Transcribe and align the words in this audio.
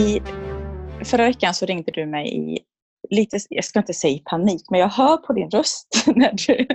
I 0.00 0.22
förra 1.04 1.24
veckan 1.24 1.54
så 1.54 1.66
ringde 1.66 1.92
du 1.92 2.06
mig 2.06 2.36
i 2.36 2.58
lite, 3.10 3.38
jag 3.48 3.64
ska 3.64 3.78
inte 3.78 3.94
säga 3.94 4.20
panik, 4.24 4.62
men 4.70 4.80
jag 4.80 4.88
hör 4.88 5.16
på 5.16 5.32
din 5.32 5.50
röst 5.50 5.88
när 6.06 6.32
du 6.46 6.66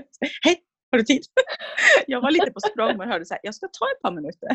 Hej, 0.43 0.61
har 0.91 0.97
du 0.97 1.03
tid? 1.03 1.21
Jag 2.07 2.21
var 2.21 2.31
lite 2.31 2.51
på 2.51 2.59
språng 2.59 2.99
och 2.99 3.05
hörde 3.05 3.25
så 3.25 3.33
här, 3.33 3.41
jag 3.43 3.55
ska 3.55 3.67
ta 3.67 3.85
ett 3.95 4.01
par 4.01 4.11
minuter. 4.11 4.49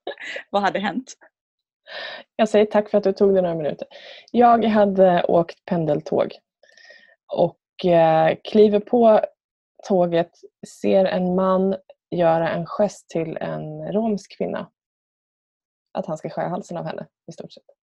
Vad 0.50 0.62
hade 0.62 0.78
hänt? 0.78 1.14
Jag 2.36 2.48
säger 2.48 2.66
tack 2.66 2.90
för 2.90 2.98
att 2.98 3.04
du 3.04 3.12
tog 3.12 3.32
dig 3.34 3.42
några 3.42 3.54
minuter. 3.54 3.88
Jag 4.30 4.64
hade 4.64 5.24
åkt 5.24 5.64
pendeltåg 5.64 6.32
och 7.32 7.84
eh, 7.84 8.36
kliver 8.44 8.80
på 8.80 9.20
tåget, 9.88 10.30
ser 10.82 11.04
en 11.04 11.34
man 11.34 11.76
göra 12.10 12.50
en 12.50 12.66
gest 12.66 13.08
till 13.08 13.36
en 13.36 13.92
romsk 13.92 14.36
kvinna. 14.36 14.70
Att 15.92 16.06
han 16.06 16.18
ska 16.18 16.30
skära 16.30 16.48
halsen 16.48 16.76
av 16.76 16.84
henne 16.84 17.06
i 17.28 17.32
stort 17.32 17.52
sett. 17.52 17.81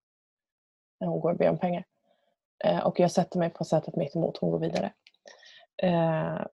När 0.99 1.07
hon 1.07 1.19
går 1.19 1.31
och 1.31 1.37
ber 1.37 1.49
om 1.49 1.57
pengar. 1.57 1.83
Eh, 2.63 2.79
och 2.79 2.99
jag 2.99 3.11
sätter 3.11 3.39
mig 3.39 3.49
på 3.49 3.63
sätet 3.63 3.95
mitt 3.95 4.15
emot, 4.15 4.37
hon 4.37 4.51
går 4.51 4.59
vidare. 4.59 4.93
Eh, 5.83 6.45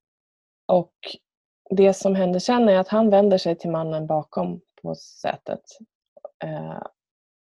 och 0.67 0.95
det 1.71 1.95
som 1.95 2.15
händer 2.15 2.41
sen 2.41 2.69
är 2.69 2.79
att 2.79 2.89
han 2.89 3.11
vänder 3.11 3.39
sig 3.39 3.57
till 3.57 3.71
mannen 3.71 4.07
bakom 4.07 4.61
på 4.83 4.95
sätet. 4.95 5.63
Eh, 6.45 6.83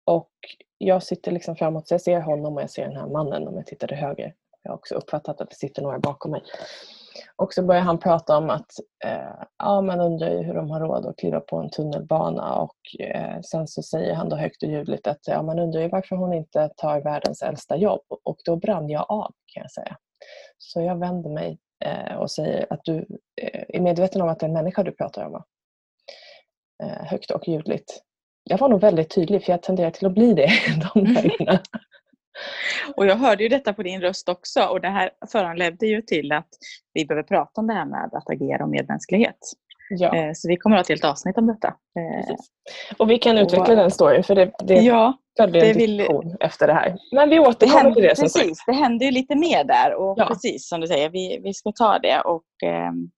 och 0.05 0.31
jag 0.77 1.03
sitter 1.03 1.31
liksom 1.31 1.55
framåt 1.55 1.87
så 1.87 1.93
jag 1.93 2.01
ser 2.01 2.19
honom 2.19 2.55
och 2.55 2.61
jag 2.61 2.69
ser 2.69 2.87
den 2.87 2.97
här 2.97 3.07
mannen 3.07 3.47
om 3.47 3.55
jag 3.55 3.65
tittar 3.65 3.87
till 3.87 3.97
höger. 3.97 4.33
Jag 4.61 4.71
har 4.71 4.77
också 4.77 4.95
uppfattat 4.95 5.41
att 5.41 5.49
det 5.49 5.55
sitter 5.55 5.81
några 5.81 5.99
bakom 5.99 6.31
mig. 6.31 6.41
Och 7.35 7.53
så 7.53 7.63
börjar 7.63 7.81
han 7.81 7.97
prata 7.97 8.37
om 8.37 8.49
att 8.49 8.71
eh, 9.05 9.45
ja, 9.57 9.81
man 9.81 9.99
undrar 9.99 10.29
ju 10.29 10.43
hur 10.43 10.53
de 10.53 10.69
har 10.71 10.79
råd 10.79 11.05
att 11.05 11.17
kliva 11.17 11.39
på 11.39 11.57
en 11.57 11.69
tunnelbana 11.69 12.55
och 12.55 12.77
eh, 12.99 13.41
sen 13.41 13.67
så 13.67 13.83
säger 13.83 14.13
han 14.13 14.29
då 14.29 14.35
högt 14.35 14.63
och 14.63 14.69
ljudligt 14.69 15.07
att 15.07 15.19
ja, 15.27 15.41
man 15.41 15.59
undrar 15.59 15.81
ju 15.81 15.89
varför 15.89 16.15
hon 16.15 16.33
inte 16.33 16.69
tar 16.77 17.01
världens 17.01 17.41
äldsta 17.41 17.77
jobb 17.77 18.01
och 18.23 18.37
då 18.45 18.55
brann 18.55 18.89
jag 18.89 19.05
av 19.09 19.31
kan 19.53 19.61
jag 19.61 19.71
säga. 19.71 19.97
Så 20.57 20.81
jag 20.81 20.99
vänder 20.99 21.29
mig 21.29 21.57
eh, 21.85 22.15
och 22.15 22.31
säger 22.31 22.65
att 22.69 22.83
du 22.83 22.97
eh, 23.41 23.63
är 23.67 23.79
medveten 23.79 24.21
om 24.21 24.29
att 24.29 24.39
det 24.39 24.45
är 24.45 24.47
en 24.47 24.53
människa 24.53 24.83
du 24.83 24.91
pratar 24.91 25.25
om. 25.25 25.31
Va? 25.31 25.45
Eh, 26.83 27.05
högt 27.05 27.31
och 27.31 27.47
ljudligt. 27.47 28.01
Jag 28.43 28.57
var 28.57 28.69
nog 28.69 28.81
väldigt 28.81 29.15
tydlig 29.15 29.43
för 29.43 29.51
jag 29.53 29.63
tenderar 29.63 29.91
till 29.91 30.07
att 30.07 30.13
bli 30.13 30.33
det 30.33 30.49
de 30.93 31.13
dagarna. 31.13 31.59
Och 32.97 33.05
jag 33.05 33.15
hörde 33.15 33.43
ju 33.43 33.49
detta 33.49 33.73
på 33.73 33.83
din 33.83 34.01
röst 34.01 34.29
också 34.29 34.63
och 34.65 34.81
det 34.81 34.87
här 34.89 35.09
föranledde 35.31 35.87
ju 35.87 36.01
till 36.01 36.31
att 36.31 36.47
vi 36.93 37.05
behöver 37.05 37.23
prata 37.23 37.61
om 37.61 37.67
det 37.67 37.73
här 37.73 37.85
med 37.85 38.09
att 38.13 38.29
agera 38.29 38.63
och 38.63 38.69
medmänsklighet. 38.69 39.37
Ja. 39.89 40.15
Eh, 40.15 40.31
Så 40.33 40.47
vi 40.47 40.57
kommer 40.57 40.75
att 40.75 40.79
ha 40.79 40.81
ett 40.81 40.89
helt 41.01 41.05
avsnitt 41.11 41.37
om 41.37 41.47
detta. 41.47 41.67
Eh, 41.67 42.17
Precis. 42.27 42.47
Och 42.97 43.09
vi 43.09 43.17
kan 43.17 43.37
utveckla 43.37 43.63
och- 43.73 43.75
den 43.77 43.91
storyn 43.91 44.23
för 44.23 44.35
det, 44.35 44.51
det 44.59 44.73
Ja, 44.81 45.13
följde 45.37 45.59
en 45.61 45.67
det 45.67 45.73
vill- 45.79 45.97
diskussion 45.97 46.37
efter 46.39 46.67
det 46.67 46.73
här. 46.73 46.97
Men 47.11 47.29
vi 47.29 47.35
det 47.35 47.41
återkommer 47.41 47.83
händer, 47.83 47.93
till 47.93 48.03
det 48.03 48.15
som 48.15 48.29
sagt. 48.29 48.43
precis, 48.45 48.63
det 48.67 48.73
händer 48.73 49.05
ju 49.05 49.11
lite 49.11 49.35
mer 49.35 49.63
där 49.63 49.93
och 49.95 50.13
Ja. 50.19 50.25
precis 50.27 50.69
som 50.69 50.81
du 50.81 50.87
säger, 50.87 51.09
vi, 51.09 51.39
vi 51.43 51.53
ska 51.53 51.71
ta 51.71 51.99
det. 51.99 52.19
Och, 52.21 52.43
ehm, 52.65 53.09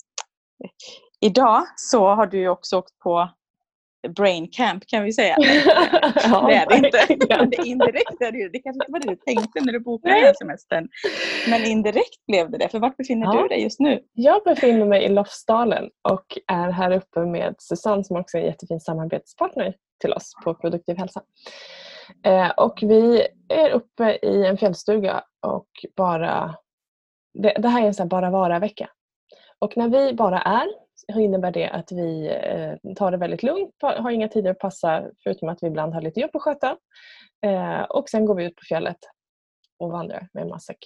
idag 1.19 1.63
så 1.75 2.07
har 2.07 2.25
du 2.25 2.37
ju 2.39 2.49
också 2.49 2.77
åkt 2.77 2.99
på 3.03 3.29
Brain 4.07 4.47
Camp 4.51 4.87
kan 4.87 5.03
vi 5.03 5.13
säga. 5.13 5.35
Ja, 6.23 6.47
det 6.47 6.53
är 6.55 6.69
det 6.69 6.75
inte. 6.75 7.45
det 7.57 7.67
indirekt 7.67 8.21
är 8.21 8.31
det 8.31 8.37
ju. 8.37 8.49
Det 8.49 8.59
kanske 8.59 8.83
inte 8.83 8.91
var 8.91 8.99
det 8.99 9.09
du 9.09 9.15
tänkte 9.15 9.61
när 9.61 9.73
du 9.73 9.79
bokade 9.79 10.15
den 10.15 10.23
här 10.23 10.33
semestern. 10.33 10.87
Men 11.49 11.65
indirekt 11.65 12.25
blev 12.27 12.51
det 12.51 12.57
det. 12.57 12.69
För 12.69 12.79
vart 12.79 12.97
befinner 12.97 13.25
Ja. 13.25 13.41
du 13.41 13.47
dig 13.47 13.63
just 13.63 13.79
nu? 13.79 13.99
Jag 14.13 14.43
befinner 14.43 14.85
mig 14.85 15.03
i 15.03 15.09
Lofsdalen 15.09 15.89
och 16.09 16.25
är 16.47 16.71
här 16.71 16.91
uppe 16.91 17.19
med 17.19 17.55
Susanne 17.59 18.03
som 18.03 18.17
också 18.17 18.37
är 18.37 18.41
en 18.41 18.47
jättefin 18.47 18.79
samarbetspartner 18.79 19.73
till 20.01 20.13
oss 20.13 20.31
på 20.43 20.53
Produktiv 20.53 20.97
hälsa. 20.97 21.21
Eh, 22.25 22.49
och 22.49 22.79
vi 22.81 23.27
är 23.49 23.69
uppe 23.69 24.17
i 24.21 24.45
en 24.45 24.57
fjällstuga 24.57 25.23
och 25.47 25.67
bara... 25.95 26.55
Det, 27.33 27.67
här 27.67 27.81
är 27.83 27.87
en 27.87 27.93
sån 27.93 28.03
här 28.03 28.09
bara 28.09 28.29
vara-vecka. 28.29 28.89
Och 29.59 29.77
när 29.77 29.89
vi 29.89 30.13
bara 30.13 30.41
är 30.41 30.67
innebär 31.15 31.51
det 31.51 31.69
att 31.69 31.91
vi 31.91 32.27
eh, 32.27 32.93
tar 32.93 33.11
det 33.11 33.17
väldigt 33.17 33.43
lugnt, 33.43 33.75
har 33.81 34.11
inga 34.11 34.27
tider 34.27 34.51
att 34.51 34.59
passa 34.59 35.03
förutom 35.23 35.49
att 35.49 35.63
vi 35.63 35.67
ibland 35.67 35.93
har 35.93 36.01
lite 36.01 36.19
jobb 36.19 36.35
att 36.35 36.41
sköta. 36.41 36.77
Eh, 37.41 37.81
och 37.81 38.09
sen 38.09 38.25
går 38.25 38.35
vi 38.35 38.45
ut 38.45 38.55
på 38.55 38.63
fjället 38.67 38.97
och 39.79 39.91
vandrar 39.91 40.29
med 40.33 40.47
matsäck. 40.47 40.77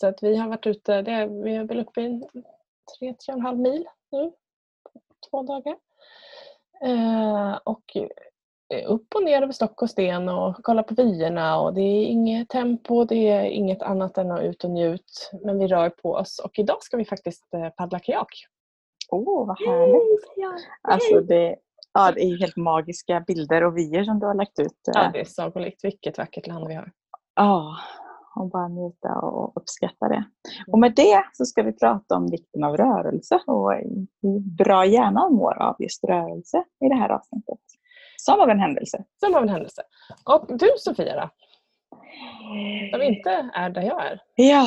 Så 0.00 0.06
att 0.06 0.22
vi 0.22 0.36
har 0.36 0.48
varit 0.48 0.66
ute, 0.66 1.02
det 1.02 1.12
är, 1.12 1.26
vi 1.26 1.54
är 1.54 1.64
väl 1.64 1.80
uppe 1.80 2.00
i 2.00 2.06
en 2.06 2.20
tre, 2.98 3.14
tre 3.14 3.32
och 3.32 3.38
en 3.38 3.40
halv 3.40 3.58
mil 3.58 3.86
nu 4.12 4.32
på 4.92 5.00
två 5.30 5.42
dagar. 5.42 5.76
Eh, 6.84 7.58
och 7.64 7.96
upp 8.86 9.14
och 9.14 9.24
ner 9.24 9.42
över 9.42 9.52
stock 9.52 9.82
och 9.82 9.90
sten 9.90 10.28
och 10.28 10.56
kolla 10.62 10.82
på 10.82 10.94
vyerna 10.94 11.60
och 11.60 11.74
det 11.74 11.80
är 11.80 12.04
inget 12.04 12.48
tempo, 12.48 13.04
det 13.04 13.28
är 13.28 13.44
inget 13.44 13.82
annat 13.82 14.18
än 14.18 14.30
att 14.30 14.42
ut 14.42 14.64
och 14.64 14.70
njut. 14.70 15.30
Men 15.44 15.58
vi 15.58 15.66
rör 15.66 15.90
på 15.90 16.12
oss 16.14 16.38
och 16.38 16.58
idag 16.58 16.82
ska 16.82 16.96
vi 16.96 17.04
faktiskt 17.04 17.44
paddla 17.76 17.98
kajak. 17.98 18.46
Åh, 19.08 19.42
oh, 19.42 19.46
vad 19.46 19.58
härligt. 19.58 20.24
Alltså 20.82 21.20
det, 21.20 21.56
ja, 21.92 22.12
det 22.12 22.24
är 22.24 22.38
helt 22.38 22.56
magiska 22.56 23.24
bilder 23.26 23.64
och 23.64 23.76
vyer 23.76 24.04
som 24.04 24.20
du 24.20 24.26
har 24.26 24.34
lagt 24.34 24.58
ut. 24.58 24.80
Ja, 24.84 25.04
eh, 25.04 25.12
det 25.12 25.20
är 25.20 25.24
sagolikt. 25.24 25.84
Vilket 25.84 26.18
vackert 26.18 26.46
land 26.46 26.68
vi 26.68 26.74
har. 26.74 26.92
Ja, 27.36 27.76
och 28.36 28.50
bara 28.50 28.68
njuta 28.68 29.14
och 29.18 29.56
uppskatta 29.56 30.08
det. 30.08 30.24
Och 30.66 30.78
med 30.78 30.94
det 30.94 31.24
så 31.32 31.44
ska 31.44 31.62
vi 31.62 31.72
prata 31.72 32.16
om 32.16 32.30
vikten 32.30 32.64
av 32.64 32.76
rörelse 32.76 33.40
och 33.46 33.72
hur 34.22 34.56
bra 34.56 34.86
hjärnan 34.86 35.34
mår 35.34 35.62
av 35.62 35.76
just 35.78 36.04
rörelse 36.04 36.64
i 36.84 36.88
det 36.88 36.94
här 36.94 37.08
avsnittet. 37.08 37.60
Som 38.16 38.40
av 38.40 38.50
en 38.50 38.60
händelse. 38.60 39.04
Som 39.20 39.34
av 39.34 39.42
en 39.42 39.48
händelse. 39.48 39.82
Och 40.24 40.58
du 40.58 40.68
Sofia 40.78 41.20
då? 41.20 41.30
Som 42.92 43.02
inte 43.02 43.50
är 43.54 43.70
där 43.70 43.82
jag 43.82 44.06
är. 44.06 44.20
Ja, 44.34 44.66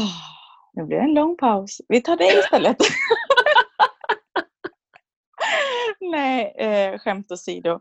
nu 0.74 0.84
blir 0.84 0.98
det 0.98 1.04
en 1.04 1.14
lång 1.14 1.38
paus. 1.38 1.82
Vi 1.88 2.02
tar 2.02 2.18
det 2.18 2.40
istället. 2.40 2.78
Nej, 6.12 6.54
eh, 6.58 7.00
skämt 7.00 7.32
åsido. 7.32 7.80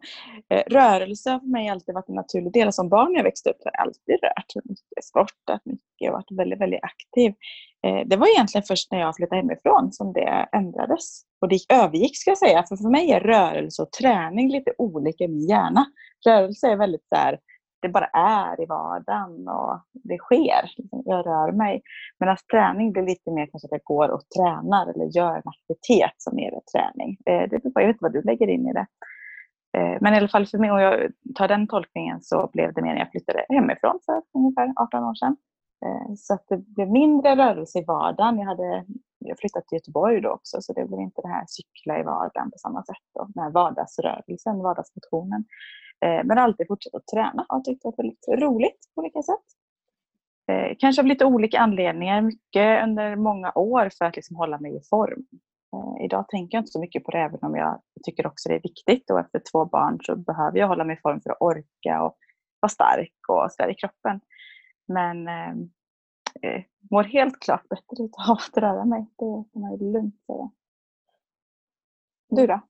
Eh, 0.51 0.63
rörelse 0.67 1.31
har 1.31 1.41
för 1.41 1.47
mig 1.47 1.69
alltid 1.69 1.95
varit 1.95 2.09
en 2.09 2.15
naturlig 2.15 2.53
del. 2.53 2.73
Som 2.73 2.89
barn 2.89 3.13
när 3.13 3.19
jag 3.19 3.25
växte 3.25 3.51
upp 3.51 3.57
har 3.65 3.71
jag 3.75 3.81
alltid 3.81 4.19
rört 4.23 4.65
mycket, 4.65 5.05
sportat 5.05 5.61
mycket 5.65 6.09
och 6.09 6.13
varit 6.13 6.31
väldigt, 6.31 6.61
väldigt 6.61 6.81
aktiv. 6.83 7.35
Eh, 7.87 8.07
det 8.07 8.17
var 8.17 8.29
egentligen 8.29 8.63
först 8.63 8.93
när 8.93 9.01
jag 9.01 9.17
flyttade 9.17 9.41
hemifrån 9.41 9.93
som 9.93 10.13
det 10.13 10.49
ändrades. 10.53 11.23
Och 11.41 11.49
det 11.49 11.59
övergick 11.69 12.17
ska 12.17 12.31
jag 12.31 12.39
säga, 12.39 12.65
för 12.69 12.77
för 12.77 12.91
mig 12.91 13.11
är 13.11 13.21
rörelse 13.21 13.83
och 13.83 13.93
träning 13.93 14.51
lite 14.51 14.73
olika 14.79 15.25
i 15.25 15.29
min 15.29 15.49
hjärna. 15.49 15.87
Rörelse 16.27 16.69
är 16.69 16.77
väldigt 16.77 17.07
där 17.11 17.39
det 17.83 17.89
bara 17.89 18.07
är 18.07 18.63
i 18.63 18.67
vardagen 18.67 19.49
och 19.49 19.81
det 19.93 20.19
sker. 20.19 20.71
Liksom, 20.77 21.03
jag 21.05 21.27
rör 21.27 21.53
mig. 21.53 21.83
Medan 22.19 22.37
träning 22.51 22.93
blir 22.93 23.03
lite 23.03 23.31
mer 23.31 23.47
kanske 23.47 23.67
att 23.67 23.73
jag 23.73 23.85
går 23.85 24.09
och 24.09 24.23
tränar 24.37 24.87
eller 24.95 25.05
gör 25.17 25.35
en 25.37 25.43
aktivitet 25.45 26.15
som 26.17 26.39
är 26.39 26.51
träning. 26.73 27.17
Eh, 27.27 27.49
det 27.51 27.59
beror 27.59 27.71
på. 27.71 27.81
jag 27.81 27.87
vet 27.87 27.95
inte 27.95 28.05
vad 28.05 28.13
du 28.13 28.23
lägger 28.23 28.49
in 28.49 28.69
i 28.69 28.73
det. 28.73 28.87
Eh, 29.77 29.99
men 30.01 30.15
i 30.15 30.17
alla 30.17 30.29
fall 30.29 30.47
för 30.47 30.59
mig, 30.59 30.71
om 30.71 30.81
jag 30.81 31.11
tar 31.35 31.49
den 31.49 31.67
tolkningen, 31.67 32.21
så 32.23 32.51
blev 32.53 32.73
det 32.75 32.83
mer 32.83 32.93
när 32.93 33.01
jag 33.01 33.11
flyttade 33.11 33.47
hemifrån 33.49 33.99
för 34.07 34.23
ungefär 34.35 34.73
18 34.77 35.05
år 35.05 35.15
sedan. 35.15 35.37
Eh, 35.85 36.15
så 36.17 36.35
att 36.35 36.45
det 36.49 36.57
blev 36.57 36.91
mindre 36.91 37.37
rörelse 37.37 37.79
i 37.79 37.85
vardagen. 37.85 38.39
Jag 38.39 38.47
hade 38.47 38.85
jag 39.29 39.39
flyttat 39.39 39.67
till 39.67 39.77
Göteborg 39.77 40.21
då 40.21 40.31
också, 40.31 40.61
så 40.61 40.73
det 40.73 40.85
blev 40.85 41.01
inte 41.01 41.23
det 41.23 41.29
här 41.29 41.45
cykla 41.49 42.01
i 42.01 42.03
vardagen 42.03 42.51
på 42.51 42.59
samma 42.59 42.85
sätt. 42.85 43.05
Då, 43.15 43.29
den 43.35 43.43
här 43.45 43.51
vardagsrörelsen, 43.51 44.59
vardagsmotionen. 44.59 45.45
Eh, 46.05 46.25
Men 46.25 46.39
alltid 46.39 46.67
fortsatt 46.67 46.95
att 46.95 47.07
träna 47.07 47.47
och 47.49 47.65
tyckte 47.65 47.89
det 47.89 47.95
var 47.97 48.03
väldigt 48.05 48.43
roligt 48.45 48.81
på 48.95 49.01
olika 49.01 49.23
sätt. 49.23 49.47
Eh, 50.51 50.77
Kanske 50.79 51.03
av 51.03 51.07
lite 51.07 51.25
olika 51.25 51.59
anledningar. 51.59 52.21
Mycket 52.23 52.85
under 52.85 53.17
många 53.17 53.53
år 53.55 53.91
för 53.99 54.05
att 54.05 54.17
liksom 54.17 54.37
hålla 54.37 54.59
mig 54.59 54.77
i 54.77 54.81
form. 54.91 55.27
Eh, 55.75 56.05
Idag 56.05 56.29
tänker 56.29 56.57
jag 56.57 56.63
inte 56.63 56.73
så 56.73 56.81
mycket 56.81 57.05
på 57.05 57.11
det 57.11 57.19
även 57.19 57.39
om 57.43 57.57
jag 57.57 57.81
tycker 58.05 58.27
också 58.27 58.49
det 58.49 58.55
är 58.55 58.63
viktigt. 58.63 59.11
Och 59.11 59.21
efter 59.21 59.43
två 59.53 59.65
barn 59.65 59.99
så 60.03 60.17
behöver 60.17 60.59
jag 60.59 60.69
hålla 60.69 60.85
mig 60.85 60.97
i 60.97 61.01
form 61.01 61.21
för 61.21 61.31
att 61.31 61.41
orka 61.41 62.03
och 62.03 62.17
vara 62.61 62.71
stark 62.71 63.15
och 63.29 63.53
sådär 63.53 63.71
i 63.71 63.75
kroppen. 63.75 64.21
Men 64.89 65.29
eh, 65.29 65.55
eh, 66.43 66.63
mår 66.91 67.03
helt 67.03 67.41
klart 67.41 67.69
bättre 67.69 68.03
av 68.29 68.37
att 68.37 68.57
röra 68.57 68.85
mig. 68.85 69.07
Det 69.17 69.45
kan 69.53 69.63
man 69.63 69.71
ju 69.79 69.93
lugnt 69.93 70.15
säga. 70.27 70.51
Du 72.29 72.47
då? 72.47 72.61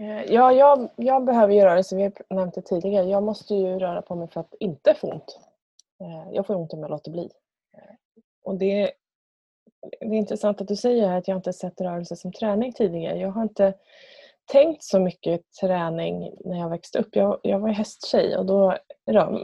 Eh, 0.00 0.22
Ja, 0.32 0.52
jag, 0.52 0.88
jag 0.96 1.24
behöver 1.24 1.54
ju 1.54 1.60
rörelse. 1.60 1.96
Vi 1.96 2.02
har 2.02 2.12
nämnt 2.34 2.54
det 2.54 2.62
tidigare. 2.62 3.04
Jag 3.06 3.22
måste 3.22 3.54
ju 3.54 3.78
röra 3.78 4.02
på 4.02 4.14
mig 4.14 4.28
för 4.28 4.40
att 4.40 4.54
inte 4.60 4.94
få 4.94 5.12
ont. 5.12 5.38
Eh, 6.00 6.32
Jag 6.32 6.46
får 6.46 6.54
ont 6.54 6.72
om 6.72 6.80
jag 6.80 6.90
låter 6.90 7.10
bli. 7.10 7.30
Eh, 7.76 7.94
Och 8.44 8.58
det, 8.58 8.92
det 10.00 10.06
är 10.06 10.14
intressant 10.14 10.60
att 10.60 10.68
du 10.68 10.76
säger 10.76 11.12
att 11.12 11.28
jag 11.28 11.38
inte 11.38 11.52
sett 11.52 11.80
rörelse 11.80 12.16
som 12.16 12.32
träning 12.32 12.72
tidigare. 12.72 13.18
Jag 13.18 13.30
har 13.30 13.42
inte 13.42 13.74
tänkt 14.52 14.84
så 14.84 15.00
mycket 15.00 15.40
träning 15.60 16.34
när 16.44 16.58
jag 16.58 16.68
växte 16.70 16.98
upp. 16.98 17.16
Jag, 17.16 17.40
jag 17.42 17.58
var 17.58 17.68
hästtjej 17.68 18.36
och 18.36 18.46
då 18.46 18.78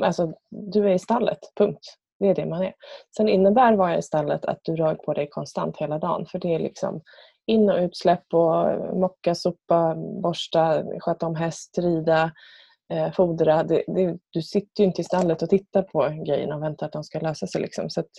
alltså, 0.03 0.33
du 0.49 0.85
är 0.91 0.95
i 0.95 0.99
stallet, 0.99 1.39
punkt. 1.57 1.98
Det 2.19 2.29
är 2.29 2.35
det 2.35 2.47
man 2.47 2.63
är. 2.63 2.73
Sen 3.17 3.29
innebär 3.29 3.73
vara 3.73 3.99
i 3.99 4.03
stallet 4.03 4.45
att 4.45 4.61
du 4.63 4.77
rör 4.77 4.95
på 4.95 5.15
dig 5.15 5.29
konstant 5.29 5.77
hela 5.77 5.99
dagen. 5.99 6.27
För 6.27 6.39
det 6.39 6.55
är 6.55 6.59
liksom 6.59 7.03
in 7.47 7.71
och 7.71 7.79
utsläpp 7.79 8.35
och 8.35 8.71
eh, 8.71 8.95
mocka, 8.95 9.35
sopa, 9.35 9.95
borsta, 10.23 10.85
sköta 11.01 11.27
om 11.27 11.35
häst, 11.35 11.79
rida, 11.79 12.33
eh, 12.93 13.13
fodra. 13.13 13.63
Det, 13.63 13.85
det, 13.87 14.19
du 14.31 14.43
sitter 14.43 14.83
ju 14.83 14.87
inte 14.87 15.01
i 15.01 15.05
stallet 15.05 15.43
och 15.43 15.51
tittar 15.51 15.83
på 15.83 16.09
grejerna 16.27 16.57
och 16.57 16.63
väntar 16.63 16.87
att 16.87 16.93
de 16.93 17.05
ska 17.05 17.21
lösa 17.21 17.47
sig. 17.47 17.61
Liksom. 17.61 17.91
Så 17.91 18.01
att, 18.01 18.11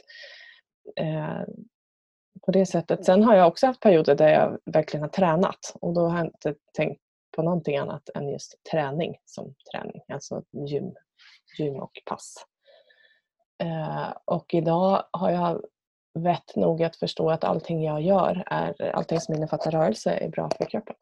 eh, 0.95 1.41
på 2.45 2.51
det 2.51 2.65
sättet. 2.65 3.05
Sen 3.05 3.23
har 3.23 3.35
jag 3.35 3.47
också 3.47 3.67
haft 3.67 3.79
perioder 3.79 4.15
där 4.15 4.29
jag 4.29 4.59
verkligen 4.65 5.01
har 5.01 5.09
tränat 5.09 5.75
och 5.81 5.93
då 5.93 6.01
har 6.01 6.17
jag 6.17 6.27
inte 6.27 6.55
tänkt 6.73 7.01
på 7.35 7.41
någonting 7.41 7.77
annat 7.77 8.09
än 8.15 8.29
just 8.29 8.55
träning 8.71 9.15
som 9.25 9.55
träning, 9.71 10.01
alltså 10.07 10.43
gym, 10.51 10.93
gym 11.57 11.75
och 11.75 11.91
pass. 12.05 12.45
Eh, 13.59 14.13
och 14.25 14.53
idag 14.53 15.03
har 15.11 15.29
jag 15.29 15.61
vett 16.13 16.55
nog 16.55 16.83
att 16.83 16.95
förstå 16.95 17.29
att 17.29 17.43
allting 17.43 17.83
jag 17.83 18.01
gör, 18.01 18.43
är, 18.45 18.95
allting 18.95 19.19
som 19.19 19.35
innefattar 19.35 19.71
rörelse, 19.71 20.11
är 20.11 20.29
bra 20.29 20.49
för 20.57 20.65
kroppen. 20.65 20.95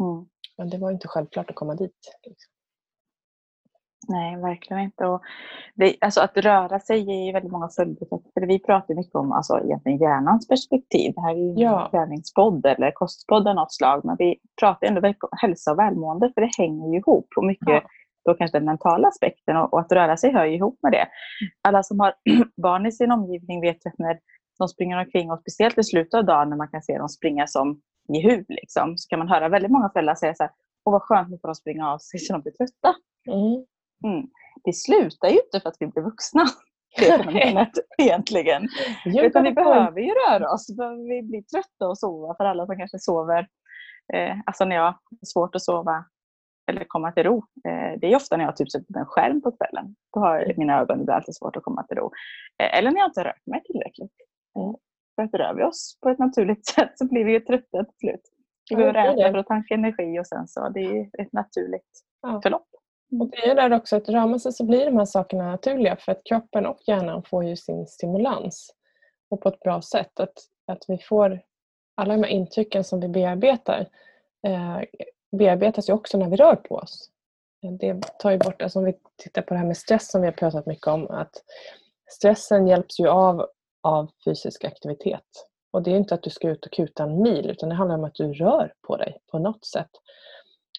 Mm. 0.00 0.26
Men 0.58 0.70
det 0.70 0.78
var 0.78 0.90
inte 0.90 1.08
självklart 1.08 1.50
att 1.50 1.56
komma 1.56 1.74
dit. 1.74 2.18
Liksom. 2.26 2.52
Nej, 4.08 4.36
verkligen 4.36 4.82
inte. 4.82 5.06
Och 5.06 5.22
det, 5.74 5.96
alltså 6.00 6.20
att 6.20 6.36
röra 6.36 6.80
sig 6.80 7.00
ger 7.00 7.26
ju 7.26 7.32
väldigt 7.32 7.52
många 7.52 7.68
följdeffekter. 7.68 8.46
Vi 8.46 8.58
pratar 8.58 8.94
mycket 8.94 9.14
om 9.14 9.32
alltså, 9.32 9.60
egentligen 9.64 9.98
hjärnans 9.98 10.48
perspektiv. 10.48 11.12
Det 11.14 11.20
här 11.20 11.34
är 11.34 11.38
ju 11.38 11.54
ja. 11.56 11.84
en 11.84 11.90
träningspodd 11.90 12.66
eller 12.66 12.90
kostpodd 12.90 13.48
av 13.48 13.54
något 13.54 13.72
slag. 13.72 14.04
Men 14.04 14.16
vi 14.18 14.38
pratar 14.60 14.86
ändå 14.86 15.08
om 15.08 15.14
hälsa 15.42 15.72
och 15.72 15.78
välmående 15.78 16.32
för 16.34 16.40
det 16.40 16.50
hänger 16.58 16.92
ju 16.92 16.98
ihop. 16.98 17.28
Och 17.36 17.44
mycket 17.44 17.68
ja. 17.68 17.82
Då 18.30 18.36
kanske 18.36 18.58
den 18.58 18.64
mentala 18.64 19.08
aspekten 19.08 19.56
och, 19.56 19.72
och, 19.72 19.80
att 19.80 19.92
röra 19.92 20.16
sig 20.16 20.32
hör 20.32 20.44
ju 20.44 20.54
ihop 20.54 20.78
med 20.82 20.92
det. 20.92 21.06
Alla 21.62 21.82
som 21.82 22.00
har 22.00 22.14
barn 22.62 22.86
i 22.86 22.92
sin 22.92 23.12
omgivning 23.12 23.60
vet 23.60 23.86
att 23.86 23.98
när 23.98 24.18
de 24.58 24.68
springer 24.68 24.98
omkring 24.98 25.30
och 25.30 25.40
speciellt 25.40 25.78
i 25.78 25.84
slutet 25.84 26.14
av 26.14 26.24
dagen 26.24 26.50
när 26.50 26.56
man 26.56 26.68
kan 26.68 26.82
se 26.82 26.98
dem 26.98 27.08
springa 27.08 27.46
som 27.46 27.80
i 28.14 28.20
huv 28.28 28.44
liksom, 28.48 28.98
så 28.98 29.08
kan 29.08 29.18
man 29.18 29.28
höra 29.28 29.48
väldigt 29.48 29.70
många 29.70 29.90
föräldrar 29.90 30.14
säga 30.14 30.34
så 30.34 30.42
här, 30.42 30.52
Åh 30.84 30.92
vad 30.92 31.02
skönt, 31.02 31.30
nu 31.30 31.38
får 31.38 31.48
de 31.48 31.54
springa 31.54 31.90
av 31.92 31.98
sig 31.98 32.20
så 32.20 32.32
de 32.32 32.42
blir 32.42 32.52
trötta. 32.52 32.94
Mm. 33.26 33.64
Mm. 34.04 34.28
Det 34.64 34.72
slutar 34.72 35.28
ju 35.28 35.34
inte 35.34 35.60
för 35.60 35.68
att 35.68 35.76
vi 35.80 35.86
blir 35.86 36.02
vuxna. 36.02 36.44
Det 36.96 37.04
fenomenet 37.04 37.72
egentligen. 37.98 38.68
Utan 39.04 39.44
vi 39.44 39.52
behöver 39.52 40.00
ju 40.00 40.10
röra 40.10 40.52
oss. 40.52 40.70
Vi 41.08 41.22
blir 41.22 41.42
trötta 41.42 41.88
och 41.88 41.98
sova 41.98 42.34
för 42.34 42.44
alla 42.44 42.66
som 42.66 42.76
kanske 42.76 42.98
sover. 42.98 43.46
Eh, 44.14 44.36
alltså 44.46 44.64
när 44.64 44.76
jag 44.76 44.82
har 44.82 44.96
svårt 45.26 45.54
att 45.54 45.62
sova 45.62 46.04
eller 46.70 46.84
komma 46.88 47.12
till 47.12 47.22
ro. 47.22 47.36
Eh, 47.38 47.98
det 48.00 48.12
är 48.12 48.16
ofta 48.16 48.36
när 48.36 48.44
jag 48.44 48.56
typ 48.56 48.70
sätter 48.70 48.92
på 48.92 48.98
en 48.98 49.06
skärm 49.06 49.42
på 49.42 49.52
kvällen. 49.52 49.96
Då 50.14 50.20
har 50.20 50.54
mina 50.56 50.80
ögon 50.80 51.10
alltid 51.10 51.36
svårt 51.36 51.56
att 51.56 51.62
komma 51.62 51.82
till 51.82 51.96
ro. 51.96 52.12
Eh, 52.62 52.78
eller 52.78 52.90
när 52.90 52.98
jag 52.98 53.08
inte 53.08 53.24
rört 53.24 53.46
mig 53.46 53.62
tillräckligt. 53.62 54.14
Eh, 54.56 54.74
för 55.14 55.22
att 55.22 55.34
rör 55.34 55.54
vi 55.54 55.64
oss 55.64 55.98
på 56.02 56.08
ett 56.08 56.18
naturligt 56.18 56.66
sätt 56.74 56.92
så 56.94 57.08
blir 57.08 57.24
vi 57.24 57.32
ju 57.32 57.40
trötta 57.40 57.84
till 57.84 57.98
slut. 57.98 58.20
Vi 58.70 58.76
behöver 58.76 59.20
äta 59.20 59.30
för 59.30 59.38
att 59.38 59.46
tanka 59.46 59.74
energi 59.74 60.20
och 60.20 60.26
sen 60.26 60.48
så. 60.48 60.68
Det 60.68 60.80
är 60.80 61.10
ett 61.18 61.32
naturligt 61.32 62.00
ja. 62.22 62.40
förlopp. 62.42 62.66
Och 63.20 63.30
det 63.30 63.50
är 63.50 63.54
där 63.54 63.72
också 63.72 63.96
att 63.96 64.08
rör 64.08 64.26
man 64.26 64.40
sig 64.40 64.52
så 64.52 64.66
blir 64.66 64.86
de 64.86 64.96
här 64.96 65.04
sakerna 65.04 65.50
naturliga 65.50 65.96
för 65.96 66.12
att 66.12 66.24
kroppen 66.24 66.66
och 66.66 66.78
hjärnan 66.86 67.22
får 67.22 67.44
ju 67.44 67.56
sin 67.56 67.86
stimulans. 67.86 68.76
Och 69.30 69.40
på 69.40 69.48
ett 69.48 69.60
bra 69.60 69.82
sätt. 69.82 70.20
Att, 70.20 70.34
att 70.66 70.84
vi 70.88 70.98
får 70.98 71.40
alla 71.94 72.14
de 72.16 72.22
här 72.22 72.30
intrycken 72.30 72.84
som 72.84 73.00
vi 73.00 73.08
bearbetar 73.08 73.86
eh, 74.46 74.80
bearbetas 75.30 75.88
ju 75.88 75.92
också 75.92 76.18
när 76.18 76.28
vi 76.28 76.36
rör 76.36 76.56
på 76.56 76.74
oss. 76.74 77.10
Det 77.80 78.18
tar 78.18 78.30
ju 78.30 78.38
bort, 78.38 78.62
alltså 78.62 78.78
om 78.78 78.84
vi 78.84 78.94
tittar 79.16 79.42
på 79.42 79.54
det 79.54 79.60
här 79.60 79.66
med 79.66 79.76
stress 79.76 80.10
som 80.10 80.20
vi 80.20 80.26
har 80.26 80.32
pratat 80.32 80.66
mycket 80.66 80.86
om, 80.86 81.10
att 81.10 81.32
stressen 82.10 82.66
hjälps 82.68 83.00
ju 83.00 83.08
av 83.08 83.46
av 83.80 84.10
fysisk 84.24 84.64
aktivitet. 84.64 85.46
Och 85.70 85.82
det 85.82 85.90
är 85.90 85.96
inte 85.96 86.14
att 86.14 86.22
du 86.22 86.30
ska 86.30 86.48
ut 86.48 86.66
och 86.66 86.72
kuta 86.72 87.02
en 87.02 87.22
mil 87.22 87.50
utan 87.50 87.68
det 87.68 87.74
handlar 87.74 87.98
om 87.98 88.04
att 88.04 88.14
du 88.14 88.32
rör 88.32 88.72
på 88.86 88.96
dig 88.96 89.18
på 89.30 89.38
något 89.38 89.64
sätt. 89.64 89.90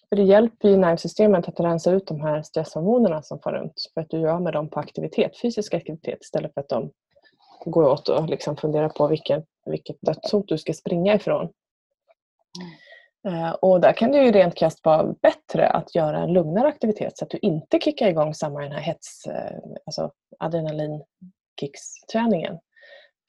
För 0.09 0.15
det 0.15 0.23
hjälper 0.23 0.69
ju 0.69 0.77
nervsystemet 0.77 1.47
att 1.47 1.59
rensa 1.59 1.91
ut 1.91 2.07
de 2.07 2.21
här 2.21 2.41
stresshormonerna 2.41 3.21
som 3.21 3.39
far 3.39 3.51
runt 3.51 3.73
för 3.93 4.01
att 4.01 4.09
du 4.09 4.19
gör 4.19 4.39
med 4.39 4.53
dem 4.53 4.69
på 4.69 4.79
aktivitet, 4.79 5.41
fysisk 5.41 5.73
aktivitet 5.73 6.21
istället 6.21 6.53
för 6.53 6.61
att 6.61 6.69
de 6.69 6.91
går 7.65 7.83
åt 7.83 8.09
och 8.09 8.29
liksom 8.29 8.57
funderar 8.57 8.89
på 8.89 9.07
vilken, 9.07 9.43
vilket 9.65 9.97
dödshot 10.01 10.47
du 10.47 10.57
ska 10.57 10.73
springa 10.73 11.15
ifrån. 11.15 11.41
Mm. 11.41 11.51
Mm. 13.27 13.55
Och 13.61 13.81
där 13.81 13.93
kan 13.93 14.11
det 14.11 14.23
ju 14.23 14.31
rent 14.31 14.55
krasst 14.55 14.85
vara 14.85 15.13
bättre 15.21 15.69
att 15.69 15.95
göra 15.95 16.19
en 16.19 16.33
lugnare 16.33 16.67
aktivitet 16.67 17.17
så 17.17 17.25
att 17.25 17.31
du 17.31 17.39
inte 17.41 17.79
kickar 17.79 18.07
igång 18.07 18.33
samma 18.33 18.61
den 18.61 18.71
här 18.71 18.81
hets, 18.81 19.27
eh, 19.27 19.57
alltså 19.85 20.11
adrenalinkicksträningen 20.39 22.59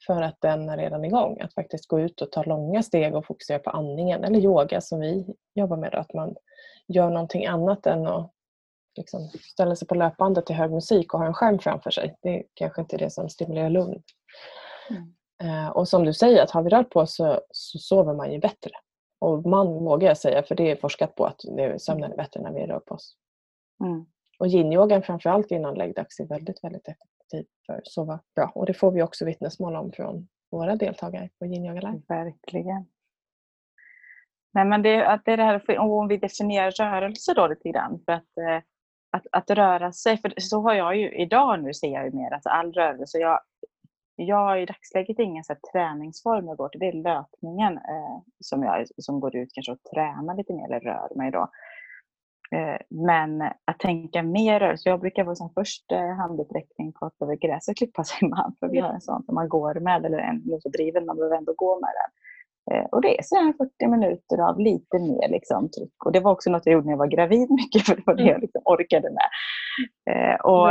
för 0.05 0.21
att 0.21 0.37
den 0.41 0.69
är 0.69 0.77
redan 0.77 1.05
igång. 1.05 1.41
Att 1.41 1.53
faktiskt 1.53 1.87
gå 1.87 1.99
ut 1.99 2.21
och 2.21 2.31
ta 2.31 2.43
långa 2.43 2.83
steg 2.83 3.15
och 3.15 3.25
fokusera 3.25 3.59
på 3.59 3.69
andningen 3.69 4.23
eller 4.23 4.39
yoga 4.39 4.81
som 4.81 4.99
vi 4.99 5.35
jobbar 5.55 5.77
med. 5.77 5.91
Då, 5.91 5.97
att 5.97 6.13
man 6.13 6.35
gör 6.87 7.09
någonting 7.09 7.45
annat 7.45 7.85
än 7.85 8.07
att 8.07 8.31
liksom 8.97 9.29
ställa 9.29 9.75
sig 9.75 9.87
på 9.87 9.95
löpbandet 9.95 10.45
till 10.45 10.55
hög 10.55 10.71
musik 10.71 11.13
och 11.13 11.19
ha 11.19 11.27
en 11.27 11.33
skärm 11.33 11.59
framför 11.59 11.91
sig. 11.91 12.15
Det 12.21 12.29
är 12.29 12.43
kanske 12.53 12.81
inte 12.81 12.97
det 12.97 13.09
som 13.09 13.29
stimulerar 13.29 13.69
lugn. 13.69 14.03
Mm. 14.89 15.13
Eh, 15.43 15.69
och 15.69 15.87
som 15.87 16.05
du 16.05 16.13
säger, 16.13 16.43
att 16.43 16.51
har 16.51 16.63
vi 16.63 16.69
rört 16.69 16.89
på 16.89 16.99
oss 16.99 17.15
så, 17.15 17.41
så 17.51 17.79
sover 17.79 18.13
man 18.13 18.31
ju 18.31 18.39
bättre. 18.39 18.71
Och 19.23 19.45
man 19.45 19.67
vågar 19.67 20.07
jag 20.07 20.17
säga, 20.17 20.43
för 20.43 20.55
det 20.55 20.71
är 20.71 20.75
forskat 20.75 21.15
på 21.15 21.25
att 21.25 21.41
sömnen 21.81 22.11
är 22.11 22.17
bättre 22.17 22.41
när 22.41 22.53
vi 22.53 22.65
rör 22.65 22.79
på 22.79 22.95
oss. 22.95 23.17
Mm. 23.83 24.05
Och 24.39 24.47
yin-yogan 24.47 25.01
framförallt 25.01 25.51
innan 25.51 25.75
läggdags 25.75 26.19
är 26.19 26.25
väldigt, 26.25 26.63
väldigt 26.63 26.87
effektiv 26.87 27.45
för 27.65 27.73
att 27.73 27.87
sova 27.87 28.19
bra. 28.35 28.51
Och 28.55 28.65
det 28.65 28.73
får 28.73 28.91
vi 28.91 29.01
också 29.01 29.25
vittnesmål 29.25 29.75
om 29.75 29.91
från 29.91 30.27
våra 30.51 30.75
deltagare 30.75 31.29
på 31.39 31.45
yin 31.45 31.65
yoga 31.65 31.81
live. 31.81 32.01
Verkligen. 32.07 32.85
Nej, 34.53 34.65
men 34.65 34.81
det, 34.81 35.07
att 35.07 35.25
det 35.25 35.31
är 35.31 35.37
det 35.37 35.43
här, 35.43 35.79
om 35.79 36.07
vi 36.07 36.17
definierar 36.17 36.71
rörelse 36.71 37.33
då 37.33 37.47
lite 37.47 37.69
grann. 37.69 37.99
För 38.05 38.11
att, 38.11 38.37
eh, 38.37 38.63
att, 39.11 39.27
att 39.31 39.49
röra 39.49 39.91
sig, 39.91 40.17
för 40.17 40.33
så 40.37 40.61
har 40.61 40.73
jag 40.73 40.95
ju 40.97 41.11
idag 41.11 41.63
nu 41.63 41.73
ser 41.73 41.93
jag 41.93 42.05
ju 42.05 42.11
mer 42.11 42.33
att 42.33 42.47
all 42.47 42.73
rörelse, 42.73 43.17
jag, 43.17 43.39
jag 44.15 44.35
har 44.35 44.57
i 44.57 44.65
dagsläget 44.65 45.19
ingen 45.19 45.43
så 45.43 45.55
träningsform 45.71 46.47
jag 46.47 46.57
går 46.57 46.69
till, 46.69 46.79
det 46.79 46.87
är 46.87 46.93
löpningen 46.93 47.73
eh, 47.73 48.17
som, 48.39 48.63
jag, 48.63 48.87
som 48.97 49.19
går 49.19 49.35
ut 49.35 49.49
kanske 49.53 49.71
och 49.71 49.83
tränar 49.93 50.37
lite 50.37 50.53
mer 50.53 50.65
eller 50.65 50.79
rör 50.79 51.15
mig 51.15 51.31
då. 51.31 51.49
Eh, 52.55 52.77
men 52.89 53.41
att 53.41 53.79
tänka 53.79 54.23
mer 54.23 54.59
rörelse. 54.59 54.89
Jag 54.89 54.99
brukar 54.99 55.23
vara 55.23 55.35
som 55.35 55.49
först 55.53 55.91
eh, 55.91 56.15
handuppräckning 56.15 56.91
kort 56.91 57.21
över 57.21 57.35
gräset 57.35 57.77
klippa 57.77 58.03
sig 58.03 58.29
man. 58.29 58.55
För 58.59 58.67
vi 58.67 58.79
har 58.79 58.89
en 58.89 59.01
sån 59.01 59.23
som 59.23 59.35
man 59.35 59.49
går 59.49 59.79
med, 59.79 60.05
eller 60.05 60.17
en 60.17 60.41
motordriven, 60.45 61.05
man 61.05 61.17
behöver 61.17 61.37
ändå 61.37 61.53
gå 61.57 61.79
med 61.79 61.91
den. 61.99 62.11
Eh, 62.71 62.85
och 62.85 63.01
det 63.01 63.19
är 63.19 63.23
så 63.23 63.53
40 63.57 63.87
minuter 63.87 64.49
av 64.49 64.59
lite 64.59 64.99
mer 64.99 65.29
liksom, 65.29 65.69
tryck. 65.69 66.05
Och 66.05 66.11
det 66.11 66.19
var 66.19 66.31
också 66.31 66.49
något 66.49 66.65
jag 66.65 66.73
gjorde 66.73 66.85
när 66.85 66.93
jag 66.93 66.97
var 66.97 67.07
gravid 67.07 67.49
mycket, 67.51 67.81
för 67.85 67.95
det 67.95 68.03
var 68.05 68.15
det 68.15 68.23
jag 68.23 68.41
liksom 68.41 68.61
orkade 68.65 69.09
med. 69.09 69.29
Och 70.43 70.69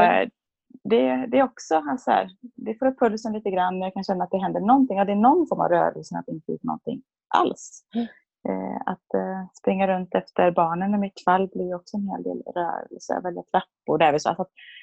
det, 0.85 1.27
det 1.27 1.39
är 1.39 1.43
också 1.45 1.83
så 1.99 2.11
här, 2.11 2.31
det 2.41 2.79
får 2.79 2.87
upp 2.87 2.99
pulsen 2.99 3.33
lite 3.33 3.51
grann, 3.51 3.81
jag 3.81 3.95
kan 3.95 4.05
känna 4.05 4.25
att 4.25 4.31
det 4.31 4.39
händer 4.39 4.61
någonting. 4.61 4.97
Ja, 4.97 5.05
det 5.05 5.13
är 5.13 5.17
någon 5.17 5.47
form 5.49 5.61
av 5.61 5.69
rörelse, 5.69 6.19
att 6.19 6.27
det 6.27 6.33
inte 6.33 6.47
finns 6.47 6.63
någonting 6.63 7.03
alls. 7.29 7.85
Mm. 7.95 8.07
Eh, 8.49 8.77
att 8.87 9.15
eh, 9.15 9.47
springa 9.59 9.87
runt 9.87 10.15
efter 10.15 10.51
barnen 10.51 10.95
i 10.95 10.99
mitt 10.99 11.25
fall 11.25 11.49
blir 11.49 11.75
också 11.75 11.97
en 11.97 12.09
hel 12.09 12.23
del 12.23 12.43
rörelse, 12.55 13.21
välja 13.23 13.43
trappor. 13.43 13.99
Där 13.99 14.19
så 14.19 14.31
att, 14.31 14.39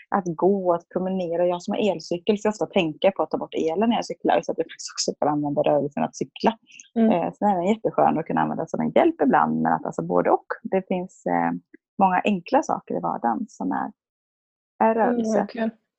att 0.09 0.23
gå, 0.25 0.73
att 0.73 0.89
promenera. 0.89 1.45
Jag 1.45 1.61
som 1.61 1.73
har 1.73 1.91
elcykel 1.91 2.37
får 2.37 2.49
ofta 2.49 2.65
tänka 2.65 3.11
på 3.11 3.23
att 3.23 3.31
ta 3.31 3.37
bort 3.37 3.53
elen 3.53 3.89
när 3.89 3.95
jag 3.95 4.05
cyklar 4.05 4.41
så 4.41 4.51
att 4.51 4.57
jag 4.57 4.65
faktiskt 4.65 4.93
också 4.95 5.11
får 5.19 5.27
använda 5.31 5.61
rörelsen 5.61 6.03
att 6.03 6.15
cykla. 6.15 6.57
Mm. 6.95 7.11
Eh, 7.11 7.33
sen 7.33 7.49
är 7.49 7.55
den 7.55 7.67
jätteskön 7.67 8.17
att 8.17 8.25
kunna 8.25 8.41
använda 8.41 8.65
som 8.67 8.81
en 8.81 8.91
hjälp 8.91 9.21
ibland, 9.21 9.61
men 9.61 9.73
att 9.73 9.85
alltså 9.85 10.01
både 10.01 10.29
och. 10.29 10.47
Det 10.63 10.87
finns 10.87 11.23
många 11.97 12.21
enkla 12.23 12.63
saker 12.63 12.97
i 12.97 12.99
vardagen 12.99 13.45
som 13.49 13.71
är, 13.71 13.91
är 14.79 14.95
mm, 14.95 15.07
rörelse. 15.07 15.47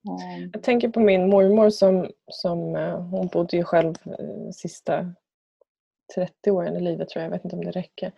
Mm, 0.09 0.51
jag 0.53 0.63
tänker 0.63 0.89
på 0.89 1.01
min 1.01 1.29
mormor 1.29 1.71
som, 1.71 2.11
som 2.27 2.77
eh, 2.77 3.01
hon 3.01 3.27
bodde 3.27 3.57
ju 3.57 3.65
själv 3.65 3.95
eh, 4.07 4.51
sista 4.53 5.15
30 6.15 6.51
åren 6.51 6.77
i 6.77 6.81
livet 6.81 7.09
tror 7.09 7.23
jag, 7.23 7.27
jag 7.27 7.37
vet 7.37 7.45
inte 7.45 7.57
om 7.57 7.65
det 7.65 7.71
räcker. 7.71 8.13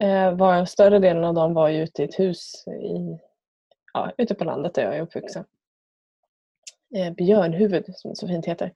Eh, 0.00 0.34
var, 0.34 0.64
större 0.64 0.98
delen 0.98 1.24
av 1.24 1.34
dem 1.34 1.54
var 1.54 1.68
ju 1.68 1.82
ute 1.82 2.02
i 2.02 2.04
ett 2.04 2.18
hus 2.18 2.64
i, 2.66 3.18
ja, 3.92 4.12
ute 4.18 4.34
på 4.34 4.44
landet 4.44 4.74
där 4.74 4.82
jag 4.82 4.96
är 4.96 5.02
uppvuxen. 5.02 5.44
Eh, 6.96 7.12
Björnhuvud 7.12 7.84
som 7.96 8.10
det 8.10 8.16
så 8.16 8.28
fint 8.28 8.46
heter. 8.46 8.72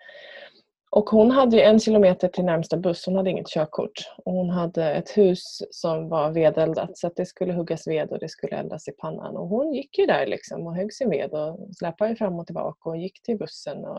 Och 0.91 1.11
hon 1.11 1.31
hade 1.31 1.63
en 1.63 1.81
kilometer 1.81 2.29
till 2.29 2.45
närmsta 2.45 2.77
buss, 2.77 3.07
hon 3.07 3.17
hade 3.17 3.31
inget 3.31 3.49
körkort. 3.49 3.93
Och 4.17 4.33
hon 4.33 4.51
hade 4.51 4.95
ett 4.95 5.19
hus 5.19 5.63
som 5.71 6.09
var 6.09 6.31
vedeldat 6.31 6.99
så 6.99 7.07
att 7.07 7.17
det 7.17 7.27
skulle 7.27 7.53
huggas 7.53 7.87
ved 7.87 8.11
och 8.11 8.19
det 8.19 8.29
skulle 8.29 8.57
eldas 8.57 8.89
i 8.89 8.93
pannan. 8.93 9.37
Och 9.37 9.49
hon 9.49 9.73
gick 9.73 9.99
ju 9.99 10.07
där 10.07 10.27
liksom 10.27 10.67
och 10.67 10.77
högg 10.77 10.93
sin 10.93 11.11
ved 11.11 11.31
och 11.31 11.77
släpade 11.77 12.17
fram 12.17 12.39
och 12.39 12.47
tillbaka 12.47 12.91
och 12.91 12.97
gick 12.97 13.23
till 13.23 13.39
bussen. 13.39 13.85
Och, 13.85 13.99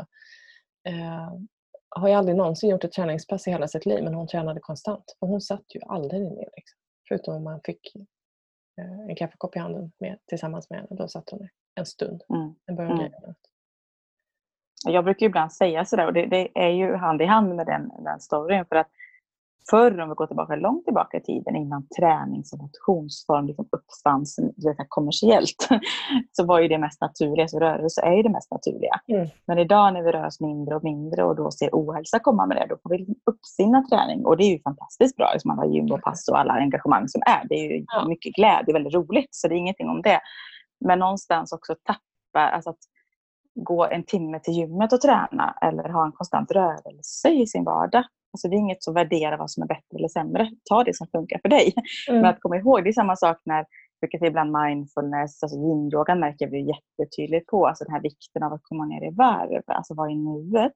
eh, 0.88 1.34
har 1.90 2.08
ju 2.08 2.14
aldrig 2.14 2.38
någonsin 2.38 2.70
gjort 2.70 2.84
ett 2.84 2.92
träningspass 2.92 3.48
i 3.48 3.52
hela 3.52 3.68
sitt 3.68 3.86
liv 3.86 4.04
men 4.04 4.14
hon 4.14 4.28
tränade 4.28 4.60
konstant. 4.60 5.16
Och 5.20 5.28
hon 5.28 5.42
satt 5.42 5.76
ju 5.76 5.80
aldrig 5.88 6.22
ner. 6.22 6.50
Liksom. 6.56 6.80
Förutom 7.08 7.36
om 7.36 7.44
man 7.44 7.62
fick 7.64 7.96
eh, 8.82 9.00
en 9.10 9.16
kaffekopp 9.16 9.56
i 9.56 9.60
handen 9.60 9.92
med, 10.00 10.18
tillsammans 10.28 10.70
med 10.70 10.80
henne. 10.80 10.90
Då 10.92 11.08
satt 11.08 11.30
hon 11.30 11.40
ner 11.40 11.50
en 11.76 11.86
stund. 11.86 12.24
Mm. 12.30 12.56
mm. 12.90 13.34
Jag 14.90 15.04
brukar 15.04 15.26
ibland 15.26 15.54
säga 15.54 15.86
sådär 15.86 16.08
och 16.08 16.14
det, 16.14 16.26
det, 16.26 16.60
är 16.60 16.70
ju 16.70 16.96
hand 16.96 17.22
i 17.22 17.26
hand 17.26 17.56
med 17.56 17.66
den, 17.66 17.92
den 18.04 18.20
storyn. 18.20 18.66
För 18.66 18.76
att 18.76 18.88
förr, 19.70 20.00
om 20.00 20.10
vi 20.10 20.16
går 20.16 20.28
tillbaka 20.28 20.56
långt 20.56 20.86
tillbaka 20.86 21.18
i 21.18 21.22
tiden, 21.22 21.56
innan 21.56 21.88
träning 22.00 22.44
som 22.44 22.60
motionsform 22.60 23.48
liksom 23.48 23.70
uppfanns 23.72 24.40
kommersiellt, 24.90 25.68
så 26.32 26.46
var 26.46 26.60
ju 26.60 26.68
det 26.68 26.78
mest 26.78 27.02
naturliga. 27.02 27.48
Så 27.48 27.60
rörelse 27.60 28.02
är 28.02 28.14
ju 28.14 28.24
det 28.24 28.30
mest 28.30 28.52
naturliga. 28.52 29.00
Mm. 29.08 29.28
Men 29.48 29.58
idag 29.60 29.94
när 29.94 30.04
vi 30.04 30.12
rör 30.12 30.26
oss 30.26 30.40
mindre 30.40 30.76
och 30.76 30.84
mindre 30.84 31.24
och 31.24 31.36
då 31.36 31.52
ser 31.52 31.70
ohälsa 31.72 32.20
komma 32.20 32.46
med 32.46 32.58
det, 32.58 32.66
då 32.70 32.78
får 32.84 32.90
vi 32.90 33.08
uppfinna 33.26 33.84
träning. 33.84 34.26
Och 34.26 34.38
det 34.38 34.44
är 34.44 34.52
ju 34.52 34.62
fantastiskt 34.62 35.16
bra, 35.16 35.30
liksom 35.34 35.52
alla 35.52 35.66
gym 35.66 35.92
och 35.92 36.02
pass 36.02 36.28
och 36.28 36.40
alla 36.40 36.54
engagemang 36.54 37.08
som 37.08 37.22
är. 37.26 37.48
Det 37.48 37.56
är 37.56 37.72
ju 37.72 37.86
ja. 37.88 38.08
mycket 38.08 38.34
glädje, 38.34 38.74
väldigt 38.74 38.94
roligt, 38.94 39.30
så 39.32 39.48
det 39.48 39.56
är 39.56 39.58
ingenting 39.58 39.90
om 39.90 40.02
det. 40.02 40.20
Men 40.86 41.00
någonstans 41.00 41.52
också 41.52 41.76
tappa, 41.84 42.50
alltså 42.50 42.70
att 42.70 42.80
gå 43.64 43.86
en 43.86 44.04
timme 44.04 44.40
till 44.40 44.54
gymmet 44.54 44.94
och 44.94 45.02
träna 45.02 45.58
eller 45.62 45.90
ha 45.90 46.06
en 46.06 46.12
konstant 46.12 46.52
rörelse 46.52 47.30
i 47.30 47.48
sin 47.48 47.64
vardag. 47.64 48.04
Alltså 48.34 48.48
det 48.48 48.56
är 48.56 48.60
inget 48.60 48.84
som 48.84 48.94
värderar 48.94 49.38
vad 49.38 49.52
som 49.52 49.64
är 49.64 49.68
bättre 49.68 49.98
eller 49.98 50.08
sämre. 50.08 50.52
Ta 50.70 50.84
det 50.84 50.96
som 50.96 51.08
funkar 51.08 51.40
för 51.42 51.50
dig. 51.50 51.74
Mm. 52.10 52.22
Men 52.22 52.30
att 52.30 52.42
komma 52.42 52.58
ihåg, 52.58 52.84
det 52.84 52.90
är 52.90 52.94
samma 52.94 53.16
sak 53.16 53.38
när 53.46 53.66
vilket 54.02 54.22
är 54.22 54.26
ibland 54.26 54.52
mindfulness, 54.52 55.44
alltså 55.44 55.58
yin-yogan 55.58 56.20
märker 56.20 56.48
vi 56.48 56.68
jättetydligt 56.74 57.48
på, 57.48 57.68
alltså 57.68 57.84
den 57.84 57.94
här 57.94 58.02
vikten 58.02 58.44
av 58.44 58.54
att 58.54 58.64
komma 58.64 58.86
ner 58.86 59.08
i 59.08 59.16
varv, 59.16 59.64
alltså 59.68 59.94
vara 59.94 60.12
i 60.12 60.16
nuet. 60.16 60.74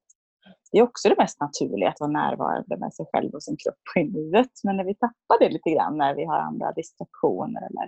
Det 0.72 0.78
är 0.78 0.84
också 0.84 1.10
det 1.10 1.16
mest 1.18 1.40
naturliga, 1.40 1.90
att 1.90 2.00
vara 2.00 2.12
närvarande 2.12 2.78
med 2.78 2.94
sig 2.94 3.06
själv 3.14 3.34
och 3.34 3.44
sin 3.44 3.58
kropp 3.58 3.84
och 3.96 4.02
i 4.02 4.04
nuet. 4.04 4.52
Men 4.64 4.78
när 4.78 4.84
vi 4.84 4.96
tappar 4.96 5.40
det 5.40 5.50
lite 5.50 5.70
grann, 5.70 5.98
när 5.98 6.16
vi 6.16 6.26
har 6.26 6.40
andra 6.40 6.72
distraktioner 6.72 7.62
eller 7.62 7.88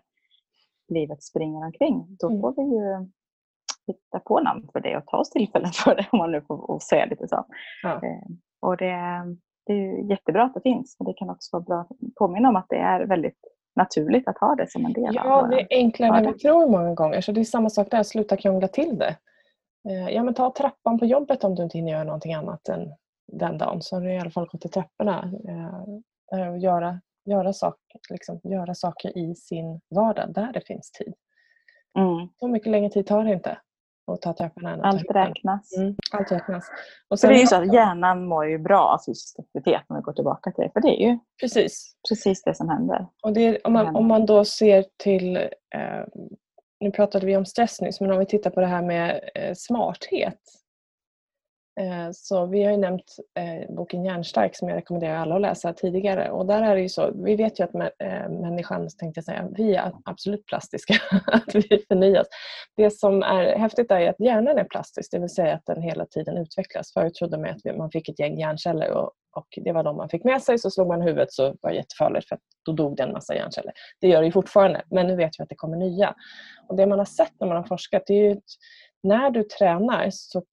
livet 0.87 1.23
springer 1.23 1.65
omkring, 1.65 2.17
då 2.19 2.29
mm. 2.29 2.41
får 2.41 2.53
vi 2.55 2.61
ju 2.75 3.09
hitta 3.87 4.19
på 4.19 4.39
namn 4.39 4.67
för 4.73 4.79
det 4.79 4.97
och 4.97 5.05
ta 5.05 5.17
oss 5.17 5.29
tillfällen 5.29 5.71
för 5.73 5.95
det, 5.95 6.07
om 6.11 6.19
man 6.19 6.31
nu 6.31 6.41
får 6.41 6.79
säga 6.79 7.05
lite 7.05 7.27
så. 7.27 7.45
Ja. 7.83 7.93
Eh, 7.93 8.27
och 8.61 8.77
det, 8.77 8.95
det 9.65 9.73
är 9.73 10.09
jättebra 10.09 10.43
att 10.43 10.53
det 10.53 10.61
finns, 10.61 10.95
men 10.99 11.05
det 11.05 11.13
kan 11.13 11.29
också 11.29 11.49
vara 11.51 11.63
bra 11.63 11.79
att 11.79 12.15
påminna 12.15 12.49
om 12.49 12.55
att 12.55 12.69
det 12.69 12.77
är 12.77 13.05
väldigt 13.05 13.39
naturligt 13.75 14.27
att 14.27 14.37
ha 14.37 14.55
det 14.55 14.71
som 14.71 14.85
en 14.85 14.93
del 14.93 15.15
ja, 15.15 15.47
det 15.47 15.61
är 15.61 15.67
enklare 15.69 16.17
än 16.17 16.33
vi 16.33 16.39
tror 16.39 16.69
många 16.69 16.93
gånger. 16.93 17.21
Så 17.21 17.31
det 17.31 17.39
är 17.39 17.45
samma 17.45 17.69
sak 17.69 17.91
där, 17.91 18.03
sluta 18.03 18.37
krångla 18.37 18.67
till 18.67 18.97
det. 18.97 19.17
Eh, 19.89 20.09
ja, 20.09 20.23
men 20.23 20.33
ta 20.33 20.53
trappan 20.53 20.99
på 20.99 21.05
jobbet 21.05 21.43
om 21.43 21.55
du 21.55 21.63
inte 21.63 21.77
hinner 21.77 21.91
göra 21.91 22.03
någonting 22.03 22.33
annat 22.33 22.67
än 22.67 22.93
den 23.31 23.57
dagen. 23.57 23.81
Så 23.81 23.95
har 23.95 24.01
du 24.01 24.13
i 24.13 24.19
alla 24.19 24.31
fall 24.31 24.47
gått 24.47 24.61
till 24.61 24.71
trapporna. 24.71 25.31
Eh, 25.49 26.49
och 26.49 26.57
göra, 26.57 27.01
göra, 27.25 27.53
saker, 27.53 27.99
liksom, 28.09 28.39
göra 28.43 28.75
saker 28.75 29.17
i 29.17 29.35
sin 29.35 29.81
vardag 29.95 30.33
där 30.33 30.53
det 30.53 30.61
finns 30.61 30.91
tid. 30.91 31.13
Mm. 31.99 32.29
Så 32.39 32.47
mycket 32.47 32.71
längre 32.71 32.89
tid 32.89 33.07
tar 33.07 33.23
det 33.23 33.33
inte 33.33 33.57
och 34.05 34.21
ta 34.21 34.33
trapporna. 34.33 34.79
Allt 34.83 35.11
räknas. 35.11 35.77
Mm, 35.77 35.95
allt 36.11 36.31
räknas. 36.31 36.69
Och 37.07 37.19
sen 37.19 37.27
för 37.27 37.33
det 37.33 37.39
är 37.39 37.41
ju 37.41 37.47
så 37.47 37.55
att 37.55 37.73
hjärnan 37.73 38.25
mår 38.25 38.45
ju 38.45 38.57
bra 38.57 38.81
av 38.81 38.99
fysisk 39.05 39.39
aktivitet 39.39 39.81
om 39.87 39.95
vi 39.95 40.01
går 40.01 40.13
tillbaka 40.13 40.51
till 40.51 40.63
det. 40.63 40.71
För 40.73 40.81
det 40.81 41.01
är 41.03 41.09
ju 41.09 41.19
precis, 41.41 41.95
precis 42.09 42.43
det 42.43 42.55
som 42.55 42.69
händer. 42.69 43.07
Och 43.23 43.33
det, 43.33 43.59
om, 43.63 43.73
man, 43.73 43.95
om 43.95 44.07
man 44.07 44.25
då 44.25 44.45
ser 44.45 44.85
till, 44.97 45.37
eh, 45.37 46.03
nu 46.79 46.91
pratade 46.91 47.25
vi 47.25 47.37
om 47.37 47.45
stress 47.45 47.81
nyss, 47.81 48.01
men 48.01 48.11
om 48.11 48.19
vi 48.19 48.25
tittar 48.25 48.49
på 48.49 48.59
det 48.59 48.67
här 48.67 48.81
med 48.81 49.29
eh, 49.35 49.53
smarthet 49.55 50.39
Eh, 51.79 52.09
så 52.11 52.45
vi 52.45 52.63
har 52.63 52.71
ju 52.71 52.77
nämnt 52.77 53.15
eh, 53.39 53.75
boken 53.75 54.05
Hjärnstark 54.05 54.55
som 54.55 54.69
jag 54.69 54.75
rekommenderar 54.75 55.15
alla 55.15 55.35
att 55.35 55.41
läsa 55.41 55.73
tidigare. 55.73 56.31
Och 56.31 56.45
där 56.45 56.61
är 56.61 56.75
det 56.75 56.81
ju 56.81 56.89
så, 56.89 57.11
vi 57.15 57.35
vet 57.35 57.59
ju 57.59 57.63
att 57.63 57.75
eh, 57.75 58.29
människan, 58.29 58.89
tänkte 58.99 59.17
jag 59.17 59.25
säga, 59.25 59.47
vi 59.51 59.75
är 59.75 59.91
absolut 60.05 60.45
plastiska, 60.45 60.93
att 61.27 61.55
vi 61.55 61.85
förnyas. 61.87 62.27
Det 62.77 62.91
som 62.91 63.23
är 63.23 63.57
häftigt 63.57 63.91
är 63.91 64.09
att 64.09 64.19
hjärnan 64.19 64.57
är 64.57 64.63
plastisk, 64.63 65.11
det 65.11 65.19
vill 65.19 65.29
säga 65.29 65.53
att 65.53 65.65
den 65.65 65.81
hela 65.81 66.05
tiden 66.05 66.37
utvecklas. 66.37 66.93
Förut 66.93 67.15
trodde 67.15 67.37
man 67.37 67.49
att 67.49 67.77
man 67.77 67.91
fick 67.91 68.09
ett 68.09 68.19
gäng 68.19 68.39
hjärnceller 68.39 68.91
och, 68.91 69.11
och 69.35 69.47
det 69.63 69.71
var 69.71 69.83
de 69.83 69.97
man 69.97 70.09
fick 70.09 70.23
med 70.23 70.41
sig, 70.41 70.59
så 70.59 70.71
slog 70.71 70.87
man 70.87 71.01
huvudet 71.01 71.31
så 71.31 71.55
var 71.61 71.69
det 71.69 71.75
jättefarligt 71.75 72.27
för 72.27 72.37
då 72.65 72.71
dog 72.71 72.97
det 72.97 73.03
en 73.03 73.11
massa 73.11 73.35
hjärnceller. 73.35 73.73
Det 74.01 74.07
gör 74.07 74.19
det 74.19 74.25
ju 74.25 74.31
fortfarande, 74.31 74.81
men 74.89 75.07
nu 75.07 75.15
vet 75.15 75.31
vi 75.39 75.43
att 75.43 75.49
det 75.49 75.55
kommer 75.55 75.77
nya. 75.77 76.15
Och 76.67 76.75
Det 76.75 76.85
man 76.85 76.99
har 76.99 77.05
sett 77.05 77.33
när 77.39 77.47
man 77.47 77.57
har 77.57 77.63
forskat 77.63 78.03
det 78.07 78.13
är 78.13 78.23
ju 78.23 78.31
att 78.31 78.43
när 79.03 79.29
du 79.29 79.43
tränar 79.43 80.09
så 80.11 80.43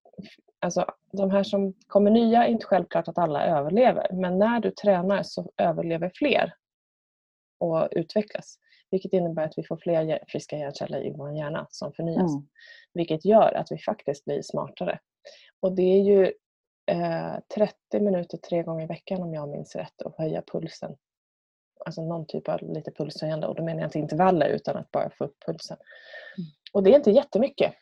alltså, 0.61 0.87
de 1.13 1.31
här 1.31 1.43
som 1.43 1.75
kommer 1.87 2.11
nya 2.11 2.45
är 2.45 2.49
inte 2.49 2.67
självklart 2.67 3.09
att 3.09 3.19
alla 3.19 3.47
överlever. 3.47 4.13
Men 4.13 4.39
när 4.39 4.61
du 4.61 4.71
tränar 4.71 5.23
så 5.23 5.53
överlever 5.57 6.13
fler 6.15 6.55
och 7.61 7.89
utvecklas. 7.91 8.59
Vilket 8.91 9.13
innebär 9.13 9.45
att 9.45 9.59
vi 9.59 9.65
får 9.65 9.77
fler 9.77 10.25
friska 10.29 10.59
hjärnceller 10.59 11.07
i 11.07 11.11
vår 11.11 11.33
hjärna 11.33 11.67
som 11.71 11.93
förnyas. 11.93 12.33
Mm. 12.33 12.49
Vilket 12.95 13.25
gör 13.25 13.53
att 13.53 13.73
vi 13.73 13.79
faktiskt 13.79 14.25
blir 14.25 14.43
smartare. 14.43 14.99
Och 15.61 15.73
det 15.73 15.83
är 15.83 16.03
ju 16.03 16.33
eh, 16.87 17.35
30 17.55 18.01
minuter 18.01 18.39
tre 18.39 18.63
gånger 18.63 18.85
i 18.85 18.87
veckan 18.87 19.23
om 19.23 19.35
jag 19.35 19.49
minns 19.49 19.77
rätt 19.77 20.03
att 20.03 20.19
höja 20.19 20.43
pulsen. 20.53 20.97
Alltså 21.85 22.03
någon 22.03 22.27
typ 22.27 22.49
av 22.49 22.63
lite 22.63 22.91
pulshöjande. 22.91 23.47
Och 23.47 23.55
då 23.55 23.65
menar 23.65 23.81
jag 23.81 23.87
inte 23.87 23.99
intervaller 23.99 24.47
utan 24.47 24.77
att 24.77 24.91
bara 24.91 25.11
få 25.11 25.25
upp 25.25 25.37
pulsen. 25.47 25.77
Mm. 26.39 26.51
Och 26.73 26.83
det 26.83 26.91
är 26.91 26.97
inte 26.97 27.11
jättemycket. 27.11 27.75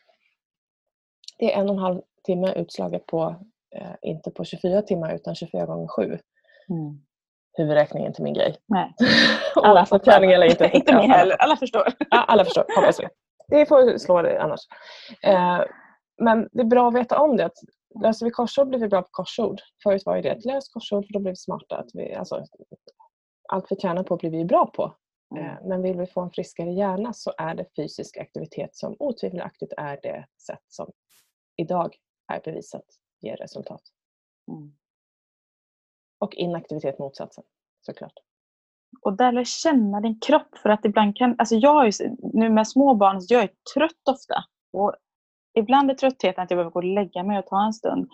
Det 1.37 1.53
är 1.53 1.59
en 1.59 1.69
och 1.69 1.75
en 1.75 1.81
halv 1.81 2.01
timme 2.23 2.53
utslaget 2.53 3.05
på, 3.05 3.35
eh, 3.75 3.95
inte 4.01 4.31
på 4.31 4.43
24 4.43 4.81
timmar 4.81 5.15
utan 5.15 5.35
24 5.35 5.65
gånger 5.65 5.87
7. 5.87 6.03
Mm. 6.03 7.01
Huvudräkningen 7.57 8.13
till 8.13 8.23
min 8.23 8.33
grej. 8.33 8.55
Nej. 8.67 8.93
alla 9.55 9.85
fattar. 9.85 10.11
Träning 10.11 10.31
eller 10.31 10.45
inte. 10.45 10.71
inte 10.73 10.95
min 10.95 11.11
heller. 11.11 11.35
Alla 11.35 11.55
förstår. 11.55 11.83
ja, 12.09 12.23
alla 12.23 12.45
förstår, 12.45 12.65
hoppas 12.75 12.99
vi. 12.99 13.07
Det 13.47 13.65
får 13.65 13.97
slå 13.97 14.21
det 14.21 14.41
annars. 14.41 14.61
Eh, 15.23 15.61
men 16.21 16.49
det 16.51 16.61
är 16.61 16.65
bra 16.65 16.87
att 16.87 16.95
veta 16.95 17.19
om 17.19 17.37
det. 17.37 17.45
Att 17.45 17.57
löser 18.03 18.25
vi 18.25 18.31
korsord 18.31 18.67
blir 18.67 18.79
vi 18.79 18.87
bra 18.87 19.01
på 19.01 19.07
korsord. 19.11 19.61
Förut 19.83 20.03
var 20.05 20.21
det 20.21 20.31
att 20.31 20.45
lös 20.45 20.69
korsord 20.69 21.05
för 21.05 21.13
då 21.13 21.19
blir 21.19 21.31
vi 21.31 21.35
smarta. 21.35 21.77
Att 21.77 21.89
vi, 21.93 22.13
alltså, 22.13 22.45
allt 23.49 23.65
vi 23.69 23.75
tränar 23.75 24.03
på 24.03 24.17
blir 24.17 24.29
vi 24.29 24.45
bra 24.45 24.65
på. 24.65 24.93
Mm. 25.35 25.45
Eh, 25.45 25.57
men 25.63 25.81
vill 25.81 25.97
vi 25.97 26.07
få 26.07 26.21
en 26.21 26.31
friskare 26.31 26.71
hjärna 26.71 27.13
så 27.13 27.33
är 27.37 27.55
det 27.55 27.65
fysisk 27.75 28.17
aktivitet 28.17 28.75
som 28.75 28.95
otvivelaktigt 28.99 29.73
är 29.77 29.99
det 30.03 30.25
sätt 30.45 30.63
som 30.67 30.91
idag 31.57 31.95
är 32.35 32.41
bevisat 32.41 32.85
ger 33.21 33.37
resultat. 33.37 33.81
Mm. 34.47 34.73
Och 36.19 36.35
inaktivitet 36.35 36.99
motsatsen 36.99 37.43
såklart. 37.81 38.13
Och 39.01 39.17
där 39.17 39.31
lär 39.31 39.43
känna 39.43 40.01
din 40.01 40.19
kropp 40.19 40.57
för 40.57 40.69
att 40.69 40.85
ibland 40.85 41.17
kan, 41.17 41.35
alltså 41.37 41.55
jag 41.55 41.87
är, 41.87 41.93
nu 42.37 42.49
med 42.49 42.67
små 42.67 42.95
barn, 42.95 43.21
jag 43.29 43.43
är 43.43 43.49
trött 43.73 44.07
ofta. 44.09 44.43
Och 44.73 44.95
ibland 45.53 45.91
är 45.91 45.95
tröttheten 45.95 46.43
att 46.43 46.51
jag 46.51 46.57
behöver 46.57 46.71
gå 46.71 46.79
och 46.79 46.83
lägga 46.83 47.23
mig 47.23 47.39
och 47.39 47.45
ta 47.45 47.65
en 47.65 47.73
stund. 47.73 48.09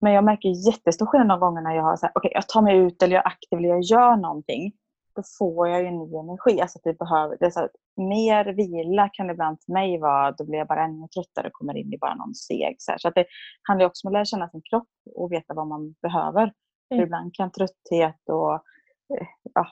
Men 0.00 0.12
jag 0.12 0.24
märker 0.24 0.66
jättestor 0.66 1.06
skillnad 1.06 1.28
de 1.28 1.40
gångerna 1.40 1.74
jag 1.74 1.82
har 1.82 1.96
så 1.96 2.06
här, 2.06 2.18
okay, 2.18 2.30
jag 2.34 2.48
tar 2.48 2.62
mig 2.62 2.76
ut 2.76 3.02
eller 3.02 3.14
jag 3.14 3.24
är 3.24 3.28
aktiv 3.28 3.58
eller 3.58 3.68
jag 3.68 3.82
gör 3.82 4.16
någonting 4.16 4.72
då 5.14 5.22
får 5.38 5.68
jag 5.68 5.82
ju 5.82 5.90
ny 5.90 6.16
energi. 6.16 6.60
Alltså 6.60 6.78
att 6.78 6.84
det 6.84 6.98
behöver, 6.98 7.36
det 7.40 7.46
är 7.46 7.50
så 7.50 7.60
här, 7.60 7.70
mer 7.96 8.44
vila 8.44 9.08
kan 9.08 9.26
det 9.26 9.32
ibland 9.32 9.58
för 9.66 9.72
mig 9.72 9.98
vara, 9.98 10.32
då 10.32 10.44
blir 10.44 10.58
jag 10.58 10.68
bara 10.68 10.84
ännu 10.84 11.08
tröttare 11.08 11.46
och 11.46 11.52
kommer 11.52 11.76
in 11.76 11.92
i 11.92 11.98
bara 11.98 12.14
någon 12.14 12.34
seg. 12.34 12.76
Så, 12.78 12.92
så 12.98 13.08
att 13.08 13.14
det 13.14 13.26
handlar 13.62 13.86
också 13.86 14.06
om 14.06 14.10
att 14.10 14.12
lära 14.12 14.24
känna 14.24 14.48
sin 14.48 14.62
kropp 14.70 14.88
och 15.14 15.32
veta 15.32 15.54
vad 15.54 15.66
man 15.66 15.94
behöver. 16.02 16.42
Mm. 16.42 16.52
För 16.88 17.02
ibland 17.02 17.34
kan 17.34 17.50
trötthet 17.50 18.28
och 18.28 18.54
eh, 18.54 19.26
ja, 19.54 19.66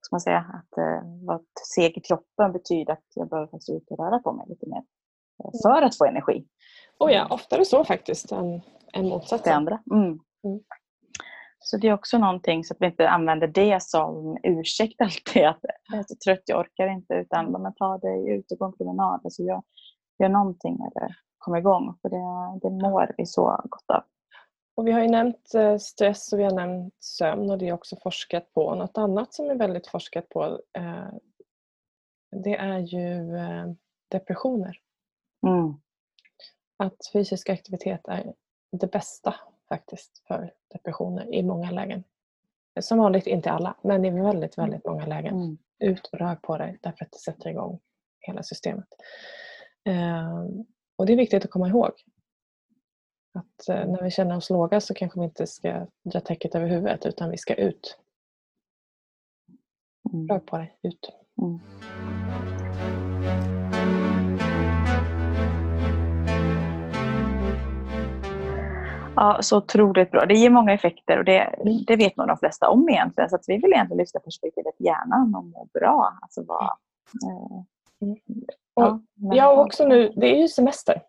ska 0.00 0.14
man 0.14 0.20
säga, 0.20 0.38
att 0.38 0.78
eh, 0.78 1.26
vara 1.26 1.40
seg 1.74 1.98
i 1.98 2.00
kroppen 2.00 2.52
betyder 2.52 2.92
att 2.92 3.04
jag 3.14 3.28
behöver 3.28 3.50
faktiskt 3.50 3.70
ut 3.70 3.90
och 3.90 3.98
röra 3.98 4.18
på 4.18 4.32
mig 4.32 4.46
lite 4.48 4.66
mer 4.66 4.82
eh, 5.44 5.50
mm. 5.50 5.60
för 5.62 5.82
att 5.82 5.98
få 5.98 6.04
energi. 6.04 6.46
Oh 6.98 7.12
ja, 7.12 7.26
oftare 7.30 7.64
så 7.64 7.84
faktiskt 7.84 8.32
än, 8.32 8.60
än 8.92 9.08
motsatsen. 9.08 9.40
Det 9.44 9.56
andra. 9.56 9.82
Mm. 9.92 10.04
Mm. 10.44 10.60
Så 11.68 11.76
det 11.76 11.88
är 11.88 11.94
också 11.94 12.18
någonting 12.18 12.64
så 12.64 12.74
att 12.74 12.80
vi 12.80 12.86
inte 12.86 13.08
använder 13.08 13.46
det 13.46 13.82
som 13.82 14.38
ursäkt 14.42 15.00
alltid. 15.00 15.46
Att 15.46 15.60
jag 15.88 15.98
är 15.98 16.04
så 16.08 16.14
trött, 16.24 16.42
jag 16.44 16.60
orkar 16.60 16.88
inte. 16.88 17.14
Utan 17.14 17.52
man 17.52 17.74
tar 17.74 17.98
dig 17.98 18.36
ut 18.36 18.52
och 18.52 18.58
går 18.58 18.66
en 18.66 18.76
promenad. 18.76 19.20
Alltså 19.24 19.42
gör, 19.42 19.62
gör 20.18 20.28
någonting 20.28 20.74
eller 20.74 21.16
kom 21.38 21.56
igång. 21.56 21.98
För 22.02 22.08
det, 22.08 22.60
det 22.62 22.70
mår 22.70 23.14
vi 23.16 23.26
så 23.26 23.60
gott 23.64 23.90
av. 23.90 24.02
Och 24.76 24.86
vi 24.86 24.92
har 24.92 25.00
ju 25.00 25.08
nämnt 25.08 25.54
eh, 25.54 25.76
stress 25.76 26.32
och 26.32 26.38
vi 26.38 26.44
har 26.44 26.54
nämnt 26.54 26.94
sömn 27.00 27.50
och 27.50 27.58
det 27.58 27.68
är 27.68 27.72
också 27.72 27.96
forskat 28.02 28.52
på. 28.52 28.74
Något 28.74 28.98
annat 28.98 29.34
som 29.34 29.50
är 29.50 29.54
väldigt 29.54 29.86
forskat 29.86 30.28
på 30.28 30.60
eh, 30.78 31.08
det 32.44 32.56
är 32.56 32.78
ju 32.78 33.36
eh, 33.36 33.66
depressioner. 34.10 34.76
Mm. 35.46 35.74
Att 36.76 36.96
fysisk 37.12 37.50
aktivitet 37.50 38.08
är 38.08 38.34
det 38.72 38.86
bästa 38.86 39.34
faktiskt 39.68 40.22
för 40.28 40.52
depressioner 40.72 41.34
i 41.34 41.42
många 41.42 41.70
lägen. 41.70 42.04
Som 42.80 42.98
vanligt 42.98 43.26
inte 43.26 43.50
alla, 43.50 43.74
men 43.82 44.04
i 44.04 44.10
väldigt, 44.10 44.58
väldigt 44.58 44.84
många 44.84 45.06
lägen. 45.06 45.34
Mm. 45.34 45.58
Ut 45.78 46.06
och 46.06 46.18
rör 46.18 46.34
på 46.34 46.58
dig 46.58 46.78
därför 46.82 47.04
att 47.04 47.12
det 47.12 47.18
sätter 47.18 47.50
igång 47.50 47.80
hela 48.20 48.42
systemet. 48.42 48.88
Eh, 49.84 50.44
och 50.96 51.06
det 51.06 51.12
är 51.12 51.16
viktigt 51.16 51.44
att 51.44 51.50
komma 51.50 51.68
ihåg. 51.68 51.92
Att 53.34 53.68
eh, 53.68 53.86
när 53.86 54.02
vi 54.02 54.10
känner 54.10 54.36
oss 54.36 54.50
låga 54.50 54.80
så 54.80 54.94
kanske 54.94 55.20
vi 55.20 55.24
inte 55.24 55.46
ska 55.46 55.86
dra 56.04 56.20
täcket 56.20 56.54
över 56.54 56.66
huvudet 56.66 57.06
utan 57.06 57.30
vi 57.30 57.38
ska 57.38 57.54
ut. 57.54 57.98
Mm. 60.12 60.28
Rör 60.28 60.38
på 60.38 60.58
dig, 60.58 60.78
ut. 60.82 61.10
Mm. 61.42 61.60
Ja, 69.16 69.38
så 69.40 69.56
otroligt 69.56 70.10
bra. 70.10 70.26
Det 70.26 70.34
ger 70.34 70.50
många 70.50 70.72
effekter 70.72 71.18
och 71.18 71.24
det, 71.24 71.54
det 71.86 71.96
vet 71.96 72.16
nog 72.16 72.28
de 72.28 72.38
flesta 72.38 72.68
om 72.68 72.88
egentligen. 72.88 73.30
Så 73.30 73.36
att 73.36 73.44
vi 73.46 73.56
vill 73.56 73.72
egentligen 73.72 73.98
lyfta 73.98 74.20
perspektivet 74.20 74.74
hjärnan 74.78 75.34
och 75.34 75.44
må 75.44 75.68
bra. 75.74 76.18
Alltså 76.22 76.44
vad, 76.46 76.64
eh, 76.64 78.16
ja, 78.74 79.00
jag 79.14 79.58
också 79.58 79.86
nu, 79.86 80.12
det 80.16 80.26
är 80.26 80.40
ju 80.40 80.48
semester. 80.48 81.02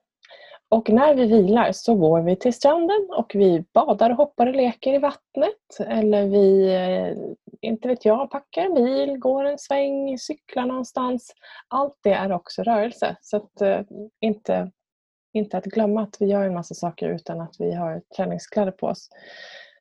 Och 0.69 0.89
när 0.89 1.15
vi 1.15 1.25
vilar 1.25 1.71
så 1.71 1.95
går 1.95 2.21
vi 2.21 2.35
till 2.35 2.53
stranden 2.53 3.07
och 3.17 3.31
vi 3.35 3.65
badar, 3.73 4.09
hoppar 4.09 4.47
och 4.47 4.55
leker 4.55 4.93
i 4.93 4.97
vattnet. 4.97 5.79
Eller 5.87 6.27
vi, 6.27 6.75
eh, 6.75 7.17
inte 7.61 7.87
vet 7.87 8.05
jag, 8.05 8.31
packar 8.31 8.61
en 8.61 8.73
bil, 8.73 9.17
går 9.17 9.43
en 9.43 9.59
sväng, 9.59 10.17
cyklar 10.17 10.65
någonstans. 10.65 11.33
Allt 11.67 11.97
det 12.01 12.13
är 12.13 12.31
också 12.31 12.63
rörelse. 12.63 13.15
Så 13.21 13.37
att, 13.37 13.61
eh, 13.61 13.79
inte, 14.21 14.71
inte 15.37 15.57
att 15.57 15.65
glömma 15.65 16.01
att 16.01 16.17
vi 16.19 16.25
gör 16.25 16.43
en 16.43 16.53
massa 16.53 16.75
saker 16.75 17.09
utan 17.09 17.41
att 17.41 17.55
vi 17.59 17.73
har 17.73 18.01
träningskläder 18.15 18.71
på 18.71 18.87
oss. 18.87 19.09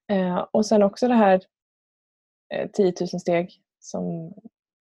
Eh, 0.09 0.47
och 0.51 0.67
sen 0.67 0.83
också 0.83 1.09
det 1.09 1.15
här 1.15 1.41
eh, 2.55 2.71
10 2.71 2.93
000 3.01 3.09
steg 3.21 3.61
som, 3.81 4.35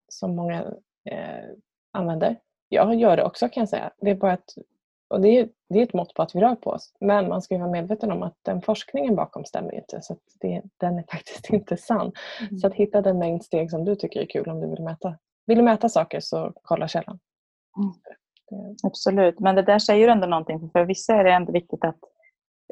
som 0.07 0.35
många 0.35 0.61
eh, 1.09 1.49
använder. 1.91 2.39
Jag 2.69 2.95
gör 2.95 3.17
det 3.17 3.23
också 3.23 3.49
kan 3.49 3.61
jag 3.61 3.69
säga. 3.69 3.91
Det 3.97 4.09
är 4.09 4.15
bara 4.15 4.33
att 4.33 4.55
och 5.13 5.21
det 5.21 5.29
är, 5.29 5.49
det 5.69 5.79
är 5.79 5.83
ett 5.83 5.93
mått 5.93 6.13
på 6.13 6.21
att 6.21 6.35
vi 6.35 6.39
rör 6.39 6.55
på 6.55 6.69
oss. 6.69 6.93
Men 6.99 7.29
man 7.29 7.41
ska 7.41 7.57
vara 7.57 7.71
medveten 7.71 8.11
om 8.11 8.23
att 8.23 8.37
den 8.41 8.61
forskningen 8.61 9.15
bakom 9.15 9.45
stämmer 9.45 9.75
inte. 9.75 10.01
Så 10.01 10.17
det, 10.39 10.61
den 10.77 10.97
är 10.97 11.03
faktiskt 11.11 11.49
inte 11.49 11.77
sann. 11.77 12.11
Mm. 12.39 12.59
Så 12.59 12.67
att 12.67 12.73
hitta 12.73 13.01
den 13.01 13.19
mängd 13.19 13.43
steg 13.43 13.71
som 13.71 13.85
du 13.85 13.95
tycker 13.95 14.21
är 14.21 14.25
kul 14.25 14.49
om 14.49 14.59
du 14.59 14.67
vill 14.67 14.83
mäta. 14.83 15.17
Vill 15.45 15.57
du 15.57 15.63
mäta 15.63 15.89
saker 15.89 16.19
så 16.19 16.53
kolla 16.61 16.87
källan. 16.87 17.19
Mm. 17.77 17.93
Absolut, 18.83 19.39
men 19.39 19.55
det 19.55 19.61
där 19.61 19.79
säger 19.79 20.07
ändå 20.07 20.27
någonting. 20.27 20.69
För 20.73 20.85
vissa 20.85 21.13
är 21.13 21.23
det 21.23 21.33
ändå 21.33 21.51
viktigt 21.51 21.83
att 21.83 21.99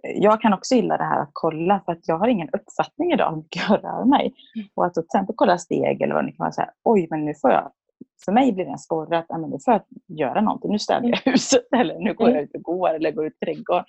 jag 0.03 0.41
kan 0.41 0.53
också 0.53 0.75
gilla 0.75 0.97
det 0.97 1.03
här 1.03 1.21
att 1.21 1.29
kolla 1.33 1.81
för 1.85 1.91
att 1.91 2.07
jag 2.07 2.17
har 2.17 2.27
ingen 2.27 2.49
uppfattning 2.53 3.11
idag 3.11 3.33
om 3.33 3.35
hur 3.35 3.73
jag 3.73 3.83
rör 3.83 4.05
mig. 4.05 4.33
Mm. 4.55 4.67
Och 4.75 4.85
att 4.85 4.93
till 4.93 5.03
exempel 5.03 5.35
kolla 5.37 5.57
steg 5.57 6.01
eller 6.01 6.15
vad 6.15 6.25
det 6.25 6.31
kan 6.31 6.43
vara 6.43 6.51
så 6.51 6.61
här, 6.61 6.71
oj 6.83 7.07
men 7.09 7.25
nu 7.25 7.33
får 7.41 7.51
jag 7.51 7.71
för 8.25 8.31
mig 8.31 8.51
blir 8.51 8.65
det 8.65 8.71
en 8.71 8.77
sporre 8.77 9.17
att 9.17 9.49
nu 9.49 9.57
får 9.65 9.73
jag 9.73 9.83
göra 10.19 10.41
någonting. 10.41 10.71
Nu 10.71 10.79
städar 10.79 11.01
jag 11.01 11.07
mm. 11.07 11.19
huset 11.25 11.67
eller 11.75 11.99
nu 11.99 12.13
går 12.13 12.27
jag 12.27 12.37
mm. 12.37 12.43
ut 12.43 12.55
och 12.55 12.61
går 12.61 12.93
eller 12.93 13.11
går 13.11 13.25
ut 13.25 13.33
i 13.41 13.45
trädgården. 13.45 13.85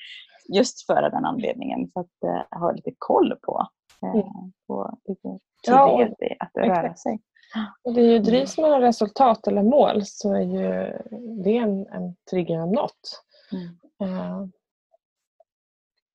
Just 0.55 0.87
för 0.87 1.03
den 1.11 1.25
anledningen. 1.25 1.89
För 1.93 2.01
att 2.01 2.25
eh, 2.25 2.61
ha 2.61 2.73
lite 2.73 2.93
koll 2.99 3.35
på, 3.43 3.67
eh, 4.03 4.11
mm. 4.11 4.53
på 4.67 4.99
lite 5.09 5.39
ja, 5.67 6.03
i 6.03 6.37
att 6.39 6.51
röra 6.55 6.95
sig. 6.95 7.21
Och 7.83 7.95
det 7.95 8.01
är 8.01 8.13
ju 8.13 8.19
drivs 8.19 8.59
man 8.59 8.73
av 8.73 8.81
resultat 8.81 9.47
eller 9.47 9.63
mål 9.63 10.03
så 10.05 10.35
är 10.35 10.41
ju 10.41 10.99
det 11.45 11.57
en, 11.57 11.87
en 11.87 12.15
trigger 12.31 12.63
om 12.63 12.73
något. 12.73 13.25
Mm. 13.53 14.11
Uh, 14.11 14.47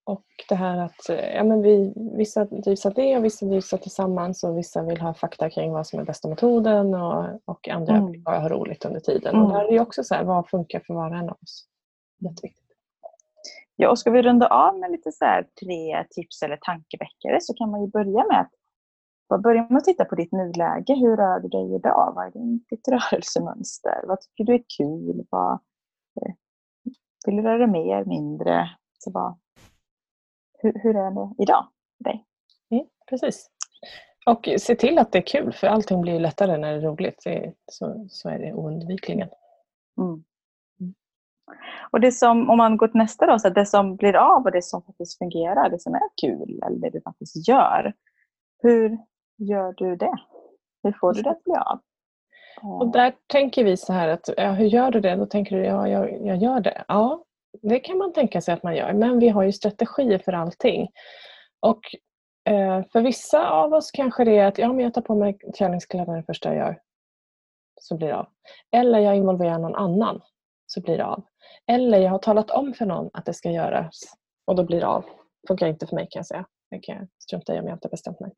och 0.08 0.26
det 0.50 0.56
här 0.56 0.78
att 0.78 1.10
ja, 1.36 1.44
men 1.44 1.62
vi, 1.62 1.94
vissa 2.18 2.46
drivs 2.46 2.86
av 2.86 2.94
det 2.94 3.18
och 3.18 3.26
vissa 3.26 3.46
drivs 3.46 3.74
av 3.74 3.78
tillsammans 3.78 4.44
och 4.44 4.58
vissa 4.58 4.84
vill 4.84 5.02
ha 5.02 5.14
fakta 5.14 5.50
kring 5.50 5.72
vad 5.72 5.88
som 5.88 6.00
är 6.00 6.04
bästa 6.04 6.28
metoden 6.28 6.94
och, 6.94 7.26
och 7.46 7.70
andra 7.70 7.96
mm. 7.96 8.12
vill 8.12 8.22
bara 8.22 8.40
ha 8.40 8.50
roligt 8.50 8.86
under 8.86 9.00
tiden. 9.00 9.36
Mm. 9.36 9.46
Och 9.46 9.54
där 9.54 9.66
är 9.66 9.72
det 9.72 9.80
också 9.80 10.04
så 10.04 10.16
här, 10.16 10.24
vad 10.24 10.50
funkar 10.50 10.80
för 10.80 10.94
var 10.94 11.12
och 11.12 11.18
en 11.18 11.30
av 11.30 11.38
oss? 11.42 11.68
Jätteviktigt. 12.20 12.68
Ja, 13.76 13.90
och 13.90 14.00
ska 14.00 14.12
vi 14.12 14.22
runda 14.22 14.48
av 14.48 14.80
med 14.80 14.92
lite 14.92 15.12
så 15.12 15.44
tre 15.60 16.06
tips 16.10 16.42
eller 16.42 16.58
tankeväckare 16.62 17.42
så 17.42 17.54
kan 17.54 17.72
man 17.72 17.82
ju 17.82 17.88
börja 17.88 18.28
med 18.28 18.42
att 18.42 18.52
börja 19.30 19.68
med 19.70 19.78
att 19.78 19.84
titta 19.84 20.06
på 20.06 20.16
ditt 20.16 20.32
nuläge. 20.32 20.94
Hur 20.96 21.18
rör 21.18 21.40
du 21.40 21.48
dig 21.48 21.76
idag? 21.76 22.14
Vad 22.16 22.26
är 22.26 22.32
ditt 22.70 22.88
rörelsemönster? 22.88 24.04
Vad 24.08 24.22
tycker 24.22 24.44
du 24.44 24.54
är 24.54 24.64
kul? 24.78 25.26
Vad, 25.30 25.54
eh, 26.22 26.34
vill 27.26 27.36
du 27.36 27.42
röra 27.42 27.68
mer, 27.68 28.06
mindre? 28.06 28.70
Så 28.98 29.12
vad, 29.12 29.40
hur, 30.60 30.74
hur 30.84 30.96
är 30.96 31.12
det 31.12 31.44
idag 31.44 31.68
för 31.98 32.04
dig? 32.04 32.26
Mm, 32.72 32.86
precis. 33.10 33.50
Och 34.26 34.50
se 34.60 34.76
till 34.76 34.98
att 34.98 35.12
det 35.12 35.18
är 35.18 35.28
kul 35.28 35.54
för 35.54 35.68
allting 35.68 36.02
blir 36.02 36.20
lättare 36.20 36.58
när 36.58 36.72
det 36.72 36.78
är 36.78 36.82
roligt. 36.82 37.24
Så, 37.72 38.06
så 38.10 38.30
är 38.30 38.40
det 38.40 38.54
oundvikligen. 38.54 39.30
Mm. 39.98 40.24
mm. 40.80 40.94
Och 41.92 42.02
det 42.02 42.12
som, 42.12 42.50
om 42.50 42.58
man 42.58 42.78
går 42.78 42.88
till 42.88 42.98
nästa 42.98 43.26
då, 43.26 43.40
så 43.40 43.50
det 43.50 43.66
som 43.66 43.96
blir 43.96 44.16
av 44.16 44.44
och 44.44 44.52
det 44.52 44.64
som 44.64 44.82
faktiskt 44.82 45.18
fungerar, 45.18 45.70
det 45.70 45.80
som 45.80 45.94
är 45.94 46.02
kul 46.22 46.62
eller 46.66 46.78
det 46.78 46.90
du 46.90 47.02
faktiskt 47.02 47.48
gör. 47.48 47.94
Hur 48.62 48.98
gör 49.38 49.74
du 49.78 49.96
det? 49.96 50.18
Hur 50.84 50.92
får 51.00 51.14
du 51.14 51.22
det 51.22 51.30
att 51.30 51.44
bli 51.44 51.54
av? 51.54 51.80
Och 52.62 52.92
där 52.92 53.14
tänker 53.28 53.64
vi 53.64 53.78
så 53.78 53.94
här 53.94 54.08
att, 54.08 54.30
ja, 54.38 54.52
hur 54.52 54.66
gör 54.66 54.92
du 54.92 55.00
det? 55.00 55.16
Då 55.16 55.26
tänker 55.26 55.58
du, 55.58 55.66
ja, 55.66 55.88
jag, 55.88 56.26
jag 56.26 56.38
gör 56.38 56.60
det. 56.60 56.86
Ja, 56.88 57.24
det 57.62 57.80
kan 57.80 57.98
man 57.98 58.14
tänka 58.14 58.42
sig 58.42 58.54
att 58.54 58.64
man 58.64 58.76
gör, 58.76 58.94
men 58.94 59.20
vi 59.20 59.30
har 59.30 59.44
ju 59.44 59.52
strategier 59.52 60.20
för 60.20 60.34
allting. 60.34 60.88
Och 61.60 61.82
eh, 62.50 62.84
för 62.92 63.02
vissa 63.02 63.50
av 63.50 63.74
oss 63.74 63.92
kanske 63.92 64.24
det 64.24 64.38
är 64.38 64.48
att 64.48 64.58
ja, 64.58 64.74
men 64.74 64.80
jag 64.80 64.94
tar 64.94 65.02
på 65.02 65.16
mig 65.16 65.38
träningskläderna 65.58 66.18
det 66.18 66.24
första 66.24 66.50
jag 66.50 66.58
gör, 66.58 66.80
så 67.82 67.98
blir 67.98 68.08
det 68.08 68.18
av. 68.18 68.28
Eller 68.72 69.00
jag 69.00 69.16
involverar 69.16 69.60
någon 69.60 69.76
annan, 69.76 70.22
så 70.66 70.82
blir 70.82 70.98
det 70.98 71.06
av. 71.06 71.24
Eller 71.68 72.00
jag 72.00 72.12
har 72.12 72.20
talat 72.20 72.52
om 72.52 72.74
för 72.74 72.86
någon 72.86 73.10
att 73.14 73.26
det 73.26 73.34
ska 73.34 73.52
göras 73.52 74.00
och 74.46 74.56
då 74.56 74.64
blir 74.64 74.80
det 74.80 74.88
av. 74.88 75.06
Funkar 75.48 75.68
inte 75.68 75.88
för 75.88 75.96
mig 75.96 76.08
kan 76.12 76.20
jag 76.20 76.26
säga. 76.26 76.46
Det 76.72 76.80
kan 76.80 76.96
jag 76.96 77.08
strunta 77.20 77.56
i 77.56 77.60
om 77.60 77.68
jag 77.68 77.76
inte 77.76 77.88
bestämt 77.88 78.20
mig 78.20 78.32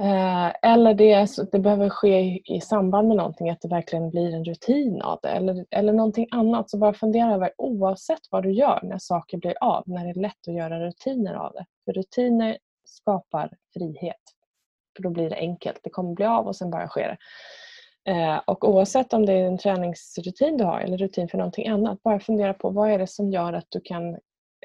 Eh, 0.00 0.52
eller 0.62 0.94
det, 0.94 1.28
det 1.52 1.58
behöver 1.58 1.88
ske 1.88 2.42
i 2.44 2.60
samband 2.60 3.08
med 3.08 3.16
någonting, 3.16 3.50
att 3.50 3.60
det 3.60 3.68
verkligen 3.68 4.10
blir 4.10 4.34
en 4.34 4.44
rutin 4.44 5.02
av 5.02 5.18
det. 5.22 5.28
Eller, 5.28 5.66
eller 5.70 5.92
någonting 5.92 6.28
annat. 6.30 6.70
Så 6.70 6.78
bara 6.78 6.92
fundera 6.94 7.34
över 7.34 7.52
oavsett 7.58 8.20
vad 8.30 8.42
du 8.42 8.52
gör 8.52 8.80
när 8.82 8.98
saker 8.98 9.38
blir 9.38 9.54
av, 9.60 9.82
när 9.86 10.04
det 10.04 10.10
är 10.10 10.22
lätt 10.22 10.48
att 10.48 10.54
göra 10.54 10.86
rutiner 10.86 11.34
av 11.34 11.52
det. 11.52 11.66
För 11.84 11.92
rutiner 11.92 12.58
skapar 12.84 13.50
frihet. 13.74 14.22
För 14.96 15.02
då 15.02 15.10
blir 15.10 15.30
det 15.30 15.36
enkelt. 15.36 15.80
Det 15.82 15.90
kommer 15.90 16.14
bli 16.14 16.24
av 16.24 16.46
och 16.46 16.56
sen 16.56 16.70
bara 16.70 16.88
sker 16.88 17.08
det. 17.08 17.18
Eh, 18.12 18.40
och 18.46 18.68
oavsett 18.68 19.12
om 19.12 19.26
det 19.26 19.32
är 19.32 19.46
en 19.46 19.58
träningsrutin 19.58 20.56
du 20.56 20.64
har 20.64 20.80
eller 20.80 20.98
rutin 20.98 21.28
för 21.28 21.38
någonting 21.38 21.68
annat, 21.68 22.02
bara 22.02 22.20
fundera 22.20 22.54
på 22.54 22.70
vad 22.70 22.90
är 22.90 22.98
det 22.98 23.06
som 23.06 23.30
gör 23.30 23.52
att 23.52 23.66
du 23.68 23.80
kan 23.80 24.14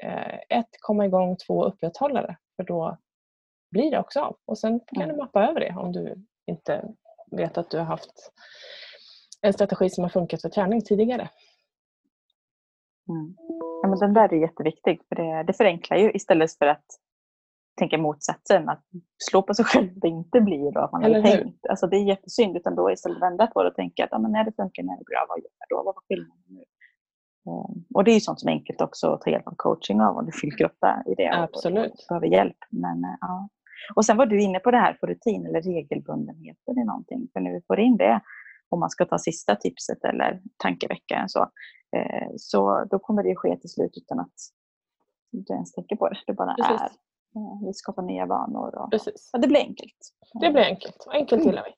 eh, 0.02 0.58
ett, 0.58 0.68
komma 0.80 1.06
igång, 1.06 1.36
två, 1.36 1.64
upprätthålla 1.64 2.22
det. 2.22 2.36
För 2.56 2.64
då 2.64 2.98
blir 3.74 3.90
det 3.90 3.98
också 3.98 4.20
av. 4.20 4.36
Och 4.44 4.58
sen 4.58 4.80
kan 4.86 5.08
du 5.08 5.16
mappa 5.16 5.48
över 5.48 5.60
det 5.60 5.74
om 5.76 5.92
du 5.92 6.14
inte 6.46 6.84
vet 7.30 7.58
att 7.58 7.70
du 7.70 7.78
har 7.78 7.84
haft 7.84 8.32
en 9.42 9.52
strategi 9.52 9.90
som 9.90 10.04
har 10.04 10.08
funkat 10.08 10.42
för 10.42 10.48
träning 10.48 10.82
tidigare. 10.82 11.28
Mm. 13.08 13.36
Ja, 13.82 13.88
men 13.88 13.98
den 13.98 14.14
där 14.14 14.34
är 14.34 14.40
jätteviktig 14.40 15.00
för 15.08 15.16
det, 15.16 15.42
det 15.42 15.52
förenklar 15.52 15.96
ju 15.96 16.10
istället 16.12 16.58
för 16.58 16.66
att 16.66 16.86
tänka 17.78 17.98
motsatsen, 17.98 18.68
att 18.68 18.84
slå 19.18 19.42
på 19.42 19.54
sig 19.54 19.64
själv 19.64 19.88
det 19.94 20.08
inte 20.08 20.40
blir 20.40 20.72
då 20.72 20.80
att 20.80 20.92
man 20.92 21.02
har 21.02 21.22
tänkt. 21.22 21.66
Alltså 21.66 21.86
det 21.86 21.96
är 21.96 22.04
jättesynd, 22.04 22.56
utan 22.56 22.74
då 22.74 22.90
istället 22.90 23.22
vända 23.22 23.46
på 23.46 23.62
det 23.62 23.68
och 23.68 23.74
tänka 23.74 24.04
att 24.04 24.10
ja, 24.12 24.18
men 24.18 24.32
när 24.32 24.44
det 24.44 24.52
funkar, 24.52 24.82
när 24.82 24.98
det 24.98 25.04
bra, 25.04 25.26
vad 25.28 25.38
gör 25.38 25.50
jag 25.58 25.68
då? 25.68 25.76
Vad 25.84 25.94
var 25.94 26.02
skillnaden 26.08 26.44
nu? 26.46 26.64
Um, 27.46 27.84
och 27.94 28.04
det 28.04 28.10
är 28.10 28.14
ju 28.14 28.20
sånt 28.20 28.40
som 28.40 28.48
är 28.48 28.52
enkelt 28.52 28.80
också 28.80 29.12
att 29.12 29.20
ta 29.20 29.30
hjälp 29.30 29.46
av 29.46 29.54
coaching 29.56 30.00
av 30.00 30.16
om 30.16 30.26
du 30.26 30.32
vill 30.42 30.56
grotta 30.56 31.02
i 31.06 31.14
det 31.14 31.28
Absolut. 31.28 31.92
och 31.92 31.98
behöver 32.08 32.26
hjälp. 32.26 32.56
Men, 32.70 33.04
uh, 33.04 33.16
ja. 33.20 33.48
Och 33.94 34.04
sen 34.04 34.16
var 34.16 34.26
du 34.26 34.42
inne 34.42 34.58
på 34.58 34.70
det 34.70 34.76
här 34.76 34.96
för 35.00 35.06
rutin 35.06 35.46
eller 35.46 35.62
regelbundenheten 35.62 36.78
i 36.78 36.84
någonting. 36.84 37.28
För 37.32 37.40
när 37.40 37.52
vi 37.52 37.60
får 37.66 37.80
in 37.80 37.96
det, 37.96 38.20
om 38.68 38.80
man 38.80 38.90
ska 38.90 39.04
ta 39.04 39.18
sista 39.18 39.56
tipset 39.56 40.04
eller 40.04 40.40
tankeveckan 40.56 41.28
så, 41.28 41.42
eh, 41.96 42.28
så 42.36 42.84
då 42.90 42.98
kommer 42.98 43.22
det 43.22 43.36
ske 43.36 43.56
till 43.56 43.70
slut 43.70 43.92
utan 43.96 44.20
att 44.20 44.34
du 45.30 45.54
ens 45.54 45.72
tänker 45.72 45.96
på 45.96 46.08
det. 46.08 46.18
Det 46.26 46.32
bara 46.32 46.54
Precis. 46.54 46.80
är. 46.80 46.86
Eh, 47.36 47.66
vi 47.66 47.74
skapar 47.74 48.02
nya 48.02 48.26
vanor 48.26 48.78
och 48.78 48.90
Precis. 48.90 49.30
Ja, 49.32 49.38
det 49.38 49.48
blir 49.48 49.60
enkelt. 49.60 49.96
Det 50.40 50.50
blir 50.50 50.62
enkelt. 50.62 51.06
Enkelt 51.10 51.42
mm. 51.42 51.46
gillar 51.46 51.64
vi. 51.64 51.70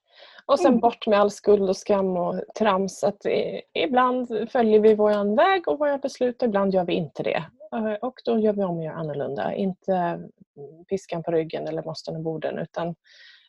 Och 0.46 0.58
sen 0.58 0.66
mm. 0.66 0.80
bort 0.80 1.06
med 1.06 1.20
all 1.20 1.30
skuld 1.30 1.68
och 1.68 1.76
skam 1.76 2.16
och 2.16 2.40
trams. 2.58 3.04
Att 3.04 3.26
ibland 3.74 4.50
följer 4.50 4.80
vi 4.80 4.94
vår 4.94 5.36
väg 5.36 5.68
och 5.68 5.78
våra 5.78 5.98
beslut 5.98 6.42
och 6.42 6.48
ibland 6.48 6.74
gör 6.74 6.84
vi 6.84 6.94
inte 6.94 7.22
det. 7.22 7.44
Eh, 7.72 7.94
och 7.94 8.20
då 8.24 8.38
gör 8.38 8.52
vi 8.52 8.64
om 8.64 8.76
och 8.76 8.84
gör 8.84 8.92
annorlunda. 8.92 9.54
Inte 9.54 10.20
piskan 10.88 11.22
på 11.22 11.30
ryggen 11.30 11.68
eller 11.68 11.82
måsten 11.82 12.16
i 12.16 12.22
borden 12.22 12.58
utan 12.58 12.94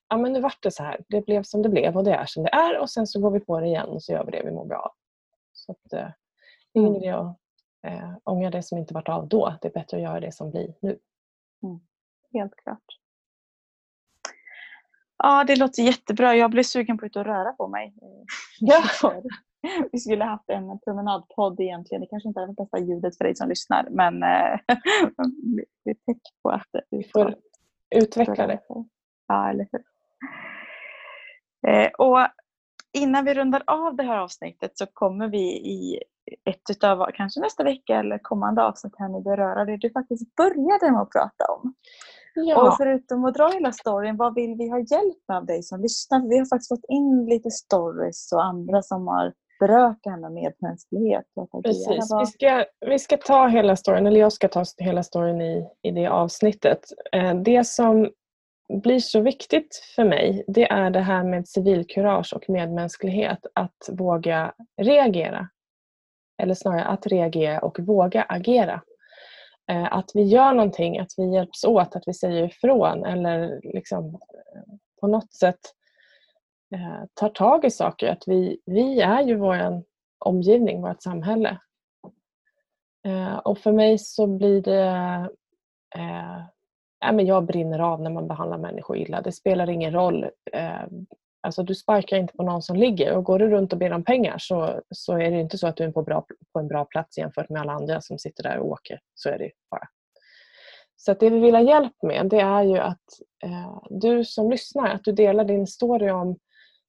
ja, 0.10 0.18
men 0.18 0.34
nu 0.34 0.42
vart 0.42 0.64
det 0.64 0.72
så 0.72 0.84
här. 0.84 1.02
Det 1.10 1.26
blev 1.26 1.44
som 1.44 1.62
det 1.62 1.70
blev 1.70 1.98
och 1.98 2.04
det 2.04 2.14
är 2.14 2.26
som 2.26 2.44
det 2.44 2.50
är 2.50 2.80
och 2.80 2.90
sen 2.90 3.08
så 3.08 3.20
går 3.20 3.32
vi 3.32 3.40
på 3.40 3.60
det 3.60 3.68
igen 3.68 3.90
och 3.90 4.04
så 4.04 4.12
gör 4.12 4.26
vi 4.26 4.32
det 4.32 4.44
vi 4.46 4.52
mår 4.52 4.66
bra 4.66 4.78
av. 4.78 4.92
Så 5.54 5.72
att, 5.72 5.94
eh, 5.94 6.10
ingen 6.74 6.90
mm. 6.90 7.04
idé 7.04 7.12
att 7.12 7.38
eh, 7.88 8.12
ångra 8.24 8.50
det 8.50 8.64
som 8.64 8.78
inte 8.78 8.94
vart 8.94 9.10
av 9.10 9.28
då. 9.28 9.58
Det 9.62 9.68
är 9.68 9.72
bättre 9.72 9.98
att 9.98 10.04
göra 10.04 10.20
det 10.20 10.32
som 10.32 10.52
blir 10.52 10.74
nu. 10.82 11.00
Mm. 11.64 11.80
Helt 12.34 12.56
klart. 12.56 13.00
Ja, 15.18 15.44
det 15.44 15.56
låter 15.56 15.84
jättebra. 15.84 16.36
Jag 16.36 16.52
blev 16.52 16.64
sugen 16.64 16.98
på 16.98 17.06
att 17.06 17.16
röra 17.16 17.54
på 17.54 17.68
mig. 17.68 17.94
Ja. 18.60 18.84
Vi 19.92 20.00
skulle 20.00 20.26
haft 20.26 20.50
en 20.50 20.80
promenadpodd 20.80 21.60
egentligen. 21.60 22.02
Det 22.02 22.08
kanske 22.08 22.28
inte 22.30 22.40
är 22.40 22.48
det 22.48 22.54
bästa 22.54 22.80
ljudet 22.80 23.18
för 23.18 23.24
dig 23.24 23.36
som 23.36 23.50
lyssnar 23.50 23.88
men 23.90 24.24
eh, 24.24 24.60
vi 25.84 25.92
är 25.92 26.16
på 26.44 26.50
att 26.50 26.70
vi 26.90 27.04
får 27.04 27.36
utveckla 27.96 28.48
det. 28.48 28.60
Ja, 29.28 29.50
eller 29.50 29.68
hur. 29.72 29.84
Eh, 31.68 31.90
och 31.98 32.28
innan 32.94 33.26
vi 33.26 33.34
rundar 33.34 33.64
av 33.68 33.96
det 33.96 34.04
här 34.04 34.18
avsnittet 34.18 34.78
så 34.78 34.86
kommer 34.94 35.28
vi 35.28 35.44
i 35.52 36.04
ett 36.46 36.70
utav, 36.70 37.12
kanske 37.14 37.40
nästa 37.40 37.64
vecka 37.64 38.00
eller 38.00 38.18
kommande 38.18 38.64
avsnitt 38.64 38.94
här 38.98 39.10
ni 39.10 39.22
beröra 39.22 39.66
det 39.66 39.78
du 39.78 39.90
faktiskt 39.90 40.36
började 40.36 40.92
med 40.92 41.02
att 41.02 41.12
prata 41.12 41.46
om. 41.46 41.74
Ja. 42.36 42.68
Och 42.68 42.78
förutom 42.78 43.26
att 43.26 43.34
dra 43.34 43.50
hela 43.50 43.72
storyn, 43.72 44.18
vad 44.18 44.36
vill 44.36 44.56
vi 44.58 44.70
ha 44.70 44.80
hjälp 44.80 45.18
med 45.28 45.38
av 45.38 45.46
dig 45.46 45.64
som 45.64 45.82
lyssnar? 45.82 46.30
Vi 46.30 46.38
har 46.38 46.46
faktiskt 46.46 46.70
fått 46.70 46.86
in 46.90 47.26
lite 47.26 47.52
stories 47.52 48.32
och 48.32 48.44
andra 48.44 48.82
som 48.82 49.08
har 49.08 49.34
berört 49.60 49.98
det 50.04 50.10
här 50.10 50.18
med 50.18 50.32
medmänsklighet. 50.32 51.26
Precis, 51.64 52.12
vi 52.20 52.26
ska, 52.26 52.66
vi 52.86 53.00
ska 53.00 53.18
ta 53.18 53.48
hela 53.48 53.76
storyn, 53.76 54.08
eller 54.08 54.20
jag 54.20 54.34
ska 54.34 54.48
ta 54.48 54.64
hela 54.78 55.04
storyn 55.04 55.42
i, 55.42 55.70
i 55.82 55.92
det 55.92 56.08
avsnittet. 56.08 56.80
Eh, 57.12 57.36
det 57.36 57.68
som 57.68 58.12
blir 58.84 59.00
så 59.00 59.20
viktigt 59.20 59.76
för 59.96 60.04
mig 60.04 60.44
det 60.48 60.72
är 60.72 60.90
det 60.90 61.00
här 61.00 61.24
med 61.24 61.48
civilkurage 61.48 62.34
och 62.34 62.50
medmänsklighet. 62.50 63.46
Att 63.54 63.90
våga 63.92 64.54
reagera. 64.82 65.50
Eller 66.42 66.54
snarare 66.54 66.86
att 66.86 67.08
reagera 67.08 67.60
och 67.60 67.80
våga 67.80 68.24
agera. 68.24 68.82
Eh, 69.72 69.94
att 69.94 70.12
vi 70.14 70.24
gör 70.24 70.54
någonting, 70.54 71.00
att 71.00 71.12
vi 71.18 71.34
hjälps 71.34 71.64
åt, 71.64 71.96
att 71.96 72.04
vi 72.06 72.14
säger 72.14 72.44
ifrån 72.44 73.06
eller 73.06 73.62
liksom 73.64 74.06
eh, 74.06 74.62
på 75.00 75.08
något 75.08 75.34
sätt 75.34 75.60
eh, 76.76 77.04
tar 77.14 77.30
tag 77.30 77.66
i 77.66 77.72
saker. 77.72 78.12
Att 78.12 78.24
vi, 78.28 78.62
vi 78.66 79.02
är 79.02 79.22
ju 79.22 79.36
vår 79.36 79.84
omgivning, 80.20 80.82
vårt 80.82 81.02
samhälle. 81.02 81.60
Eh, 83.06 83.38
och 83.38 83.58
för 83.58 83.72
mig 83.72 83.98
så 83.98 84.28
blir 84.28 84.62
det 84.62 84.88
eh, 85.96 86.42
ja, 87.00 87.12
men 87.12 87.26
jag 87.26 87.46
brinner 87.46 87.80
av 87.80 88.02
när 88.02 88.10
man 88.10 88.28
behandlar 88.28 88.58
människor 88.58 88.98
illa. 88.98 89.22
Det 89.22 89.32
spelar 89.32 89.70
ingen 89.70 89.94
roll. 89.94 90.24
Eh, 90.54 90.84
alltså 91.42 91.64
du 91.64 91.76
sparkar 91.76 92.18
inte 92.18 92.34
på 92.34 92.44
någon 92.44 92.62
som 92.62 92.76
ligger 92.76 93.16
och 93.16 93.24
går 93.24 93.40
du 93.40 93.50
runt 93.50 93.74
och 93.74 93.80
ber 93.80 93.94
om 93.94 94.04
pengar 94.04 94.36
så, 94.40 94.82
så 94.92 95.14
är 95.14 95.32
det 95.32 95.40
inte 95.40 95.58
så 95.58 95.68
att 95.68 95.76
du 95.76 95.84
är 95.84 95.92
på, 95.92 96.02
bra, 96.04 96.26
på 96.54 96.60
en 96.60 96.68
bra 96.68 96.86
plats 96.86 97.18
jämfört 97.18 97.50
med 97.50 97.62
alla 97.62 97.74
andra 97.74 98.02
som 98.02 98.20
sitter 98.20 98.44
där 98.44 98.60
och 98.60 98.68
åker. 98.68 99.00
Så 99.14 99.30
är 99.30 99.38
det 99.38 99.52
bara. 99.72 99.88
Så 100.96 101.12
att 101.12 101.20
det 101.20 101.30
vi 101.30 101.40
vill 101.40 101.56
ha 101.56 101.62
hjälp 101.62 101.94
med 102.04 102.28
det 102.30 102.40
är 102.40 102.64
ju 102.64 102.78
att 102.78 103.06
eh, 103.44 103.82
du 103.90 104.26
som 104.26 104.50
lyssnar, 104.50 104.90
att 104.90 105.04
du 105.04 105.12
delar 105.12 105.44
din 105.44 105.68
story 105.68 106.10
om 106.10 106.38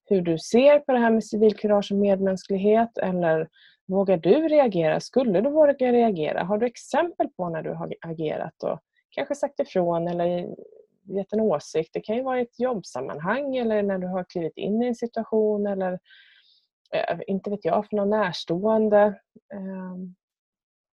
hur 0.09 0.23
du 0.23 0.38
ser 0.38 0.79
på 0.79 0.92
det 0.92 0.99
här 0.99 1.11
med 1.11 1.25
civilkurage 1.25 1.92
och 1.92 1.99
medmänsklighet 1.99 2.99
eller 2.99 3.49
vågar 3.88 4.16
du 4.16 4.49
reagera? 4.49 5.01
Skulle 5.01 5.40
du 5.40 5.51
våga 5.51 5.92
reagera? 5.92 6.44
Har 6.44 6.59
du 6.59 6.66
exempel 6.66 7.29
på 7.29 7.49
när 7.49 7.62
du 7.62 7.75
har 7.75 7.94
agerat? 8.01 8.62
Och 8.62 8.81
kanske 9.11 9.35
sagt 9.35 9.61
ifrån 9.61 10.09
eller 10.09 10.49
gett 11.16 11.33
en 11.33 11.40
åsikt. 11.40 11.90
Det 11.92 12.01
kan 12.01 12.16
ju 12.16 12.23
vara 12.23 12.38
i 12.38 12.42
ett 12.42 12.61
jobbsammanhang 12.61 13.57
eller 13.57 13.83
när 13.83 13.99
du 13.99 14.07
har 14.07 14.25
klivit 14.25 14.57
in 14.57 14.83
i 14.83 14.87
en 14.87 14.94
situation 14.94 15.66
eller 15.66 15.92
eh, 16.92 17.18
inte 17.27 17.51
vet 17.51 17.64
jag, 17.64 17.87
för 17.87 17.97
någon 17.97 18.11
närstående. 18.11 19.21
Ehm, 19.55 20.14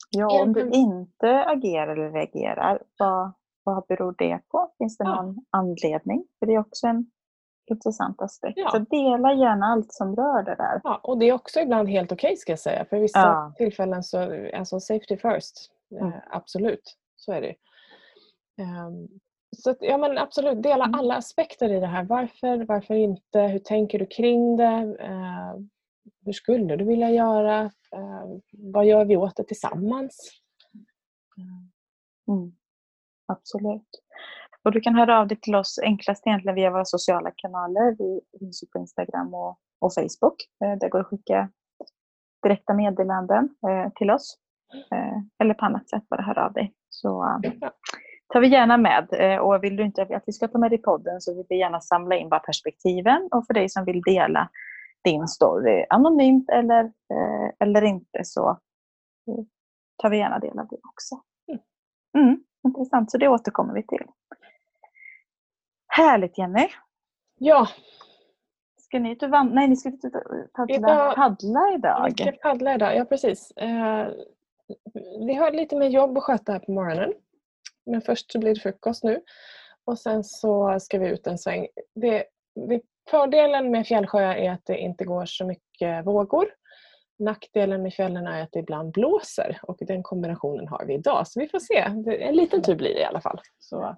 ja, 0.10 0.41
om 0.41 0.54
du 0.54 0.69
inte 0.69 1.45
agerar 1.45 1.97
eller 1.97 2.12
reagerar, 2.12 2.84
vad, 2.99 3.34
vad 3.63 3.86
beror 3.88 4.15
det 4.17 4.39
på? 4.47 4.71
Finns 4.78 4.97
det 4.97 5.04
någon 5.04 5.36
ja. 5.36 5.60
anledning? 5.60 6.28
För 6.39 6.45
det 6.45 6.54
är 6.54 6.60
också 6.60 6.88
en 6.88 7.12
intressant 7.65 8.21
aspekt. 8.21 8.58
Ja. 8.58 8.69
Så 8.69 8.78
dela 8.78 9.34
gärna 9.34 9.65
allt 9.65 9.93
som 9.93 10.15
rör 10.15 10.43
det 10.43 10.56
där. 10.56 10.82
Ja, 10.84 10.99
och 11.04 11.17
det 11.17 11.30
är 11.30 11.34
också 11.34 11.60
ibland 11.60 11.89
helt 11.89 12.12
okej 12.12 12.28
okay, 12.28 12.38
ska 12.38 12.52
jag 12.52 12.60
säga. 12.60 12.86
För 12.86 12.99
vissa 12.99 13.19
ja. 13.19 13.54
tillfällen 13.58 14.04
så, 14.04 14.49
alltså 14.54 14.80
safety 14.80 15.17
first. 15.17 15.71
Mm. 15.91 16.08
Eh, 16.08 16.19
absolut, 16.30 16.97
så 17.15 17.32
är 17.32 17.41
det. 17.41 17.56
Ehm, 18.63 19.08
så 19.58 19.76
ja 19.80 19.97
men 19.97 20.17
absolut, 20.17 20.63
dela 20.63 20.86
mm. 20.86 20.99
alla 20.99 21.15
aspekter 21.15 21.71
i 21.71 21.80
det 21.80 21.88
här. 21.88 22.04
Varför, 22.04 22.65
varför 22.65 22.95
inte? 22.95 23.39
Hur 23.39 23.60
tänker 23.60 23.99
du 23.99 24.06
kring 24.06 24.58
det? 24.58 24.97
Ehm, 24.99 25.69
hur 26.26 26.34
skulle 26.34 26.76
du 26.76 26.86
vilja 26.86 27.10
göra? 27.10 27.71
Ehm, 27.95 28.41
vad 28.52 28.86
gör 28.86 29.06
vi 29.06 29.17
åt 29.17 29.36
det 29.36 29.43
tillsammans? 29.43 30.30
Mm. 32.28 32.56
Absolut. 33.26 33.88
Och 34.63 34.71
du 34.71 34.82
kan 34.82 34.95
höra 34.95 35.19
av 35.19 35.28
dig 35.28 35.39
till 35.39 35.56
oss 35.56 35.80
enklast 35.84 36.28
egentligen 36.28 36.56
via 36.56 36.71
våra 36.71 36.86
sociala 36.86 37.32
kanaler. 37.36 37.95
Vi 37.99 38.21
finns 38.39 38.63
på 38.73 38.80
Instagram 38.80 39.34
och, 39.34 39.58
och 39.80 39.93
Facebook. 39.93 40.36
Eh, 40.63 40.78
där 40.80 40.89
går 40.89 40.99
det 40.99 41.02
att 41.02 41.10
skicka 41.10 41.49
direkta 42.43 42.73
meddelanden 42.73 43.49
eh, 43.67 43.91
till 43.95 44.12
oss. 44.12 44.38
Eh, 44.91 45.17
eller 45.39 45.54
på 45.54 45.65
annat 45.65 45.89
sätt 45.89 46.10
bara 46.10 46.21
höra 46.21 46.45
av 46.45 46.54
dig. 46.54 46.73
Så 46.89 47.39
tar 48.34 48.41
vi 48.41 48.47
gärna 48.47 48.78
med. 48.78 49.08
Eh, 49.12 49.38
och 49.38 49.63
vill 49.63 49.76
du 49.76 49.84
inte 49.84 50.02
att 50.02 50.23
vi 50.26 50.34
ska 50.34 50.47
ta 50.47 50.58
med 50.58 50.73
i 50.73 50.78
podden 50.78 51.21
så 51.21 51.36
vill 51.36 51.45
vi 51.49 51.58
gärna 51.58 51.82
samla 51.82 52.15
in 52.15 52.30
bara 52.30 52.39
perspektiven. 52.39 53.30
Och 53.32 53.45
för 53.47 53.54
dig 53.54 53.69
som 53.69 53.86
vill 53.86 54.02
dela 54.02 54.49
din 55.04 55.28
story 55.28 55.86
anonymt 55.89 56.49
eller, 56.49 56.84
eh, 56.84 57.49
eller 57.60 57.82
inte 57.82 58.23
så 58.23 58.60
tar 59.97 60.10
vi 60.10 60.17
gärna 60.17 60.39
del 60.39 60.60
av 60.60 60.67
det 60.67 60.78
också. 60.89 61.15
Mm, 62.17 62.43
intressant, 62.67 63.12
så 63.12 63.17
det 63.17 63.28
återkommer 63.28 63.73
vi 63.73 63.84
till. 63.88 64.06
Härligt 65.95 66.38
Jenny! 66.38 66.67
Ja. 67.39 67.67
Ska 68.77 68.99
ni 68.99 69.12
ut 69.12 69.23
och 69.23 69.29
vandra? 69.29 69.56
Nej, 69.56 69.67
ni 69.67 69.75
ska 69.75 69.89
ut 69.89 70.03
och 70.03 70.12
paddla 70.53 70.75
idag, 70.75 71.15
paddla 71.15 71.73
idag. 71.75 72.13
Vi 72.17 72.23
ska 72.23 72.32
paddla 72.32 72.75
idag, 72.75 72.95
ja 72.95 73.06
precis. 73.06 73.51
Eh, 73.51 74.08
vi 75.27 75.34
har 75.34 75.51
lite 75.51 75.75
mer 75.75 75.89
jobb 75.89 76.17
att 76.17 76.23
sköta 76.23 76.51
här 76.51 76.60
på 76.60 76.71
morgonen. 76.71 77.13
Men 77.86 78.01
först 78.01 78.32
så 78.32 78.39
blir 78.39 78.56
det 78.56 78.62
frukost 78.62 79.03
nu 79.03 79.21
och 79.86 79.99
sen 79.99 80.23
så 80.23 80.79
ska 80.79 80.99
vi 80.99 81.08
ut 81.08 81.27
en 81.27 81.38
sväng. 81.38 81.67
Det, 81.95 82.23
det, 82.69 82.82
fördelen 83.10 83.71
med 83.71 83.88
fjällsjöar 83.88 84.36
är 84.36 84.51
att 84.51 84.65
det 84.65 84.77
inte 84.77 85.06
går 85.06 85.25
så 85.25 85.45
mycket 85.45 86.06
vågor. 86.06 86.45
Nackdelen 87.19 87.84
med 87.84 87.93
fjällen 87.93 88.27
är 88.27 88.43
att 88.43 88.51
det 88.51 88.60
ibland 88.60 88.91
blåser 88.91 89.60
och 89.63 89.77
den 89.79 90.03
kombinationen 90.03 90.67
har 90.67 90.86
vi 90.86 90.93
idag. 90.93 91.27
Så 91.27 91.39
vi 91.39 91.47
får 91.47 91.60
se. 91.60 91.77
En 92.23 92.36
liten 92.36 92.62
tur 92.62 92.75
blir 92.75 92.93
det 92.93 93.01
i 93.01 93.06
alla 93.06 93.21
fall. 93.21 93.41
Så 93.60 93.95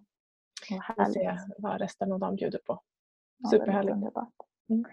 får 0.68 1.06
se 1.14 1.38
vad 1.58 1.82
resten 1.82 2.12
av 2.12 2.20
dagen 2.20 2.36
bjuder 2.36 2.60
på. 2.66 2.82
Superhärligt. 3.52 3.98
Mm. 4.70 4.86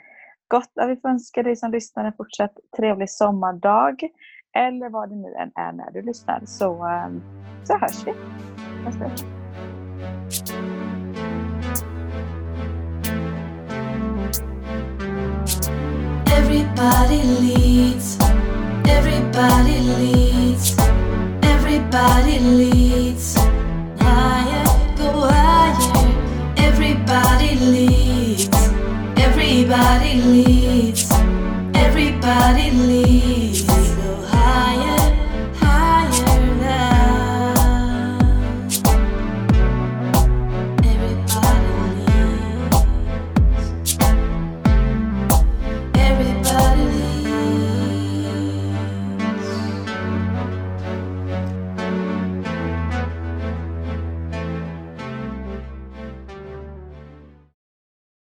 Gott. 0.48 0.70
vi 0.74 0.96
får 0.96 1.08
önska 1.08 1.42
dig 1.42 1.56
som 1.56 1.70
lyssnar 1.70 2.04
en 2.04 2.12
fortsatt 2.12 2.58
trevlig 2.76 3.10
sommardag. 3.10 4.08
Eller 4.56 4.88
vad 4.88 5.08
det 5.08 5.16
nu 5.16 5.34
än 5.34 5.52
är 5.54 5.72
när 5.72 5.90
du 5.90 6.02
lyssnar. 6.02 6.42
Så, 6.46 6.84
ehm, 6.84 7.22
så 7.64 7.78
hörs 7.78 8.06
vi. 8.06 8.12
Everybody 16.32 17.22
leads, 17.40 18.18
everybody 18.88 19.78
leads, 19.80 20.76
everybody 21.42 22.38
leads. 22.38 23.41
Everybody 29.74 30.20
leaves. 30.20 31.10
Everybody 31.74 32.70
leaves. 32.72 33.01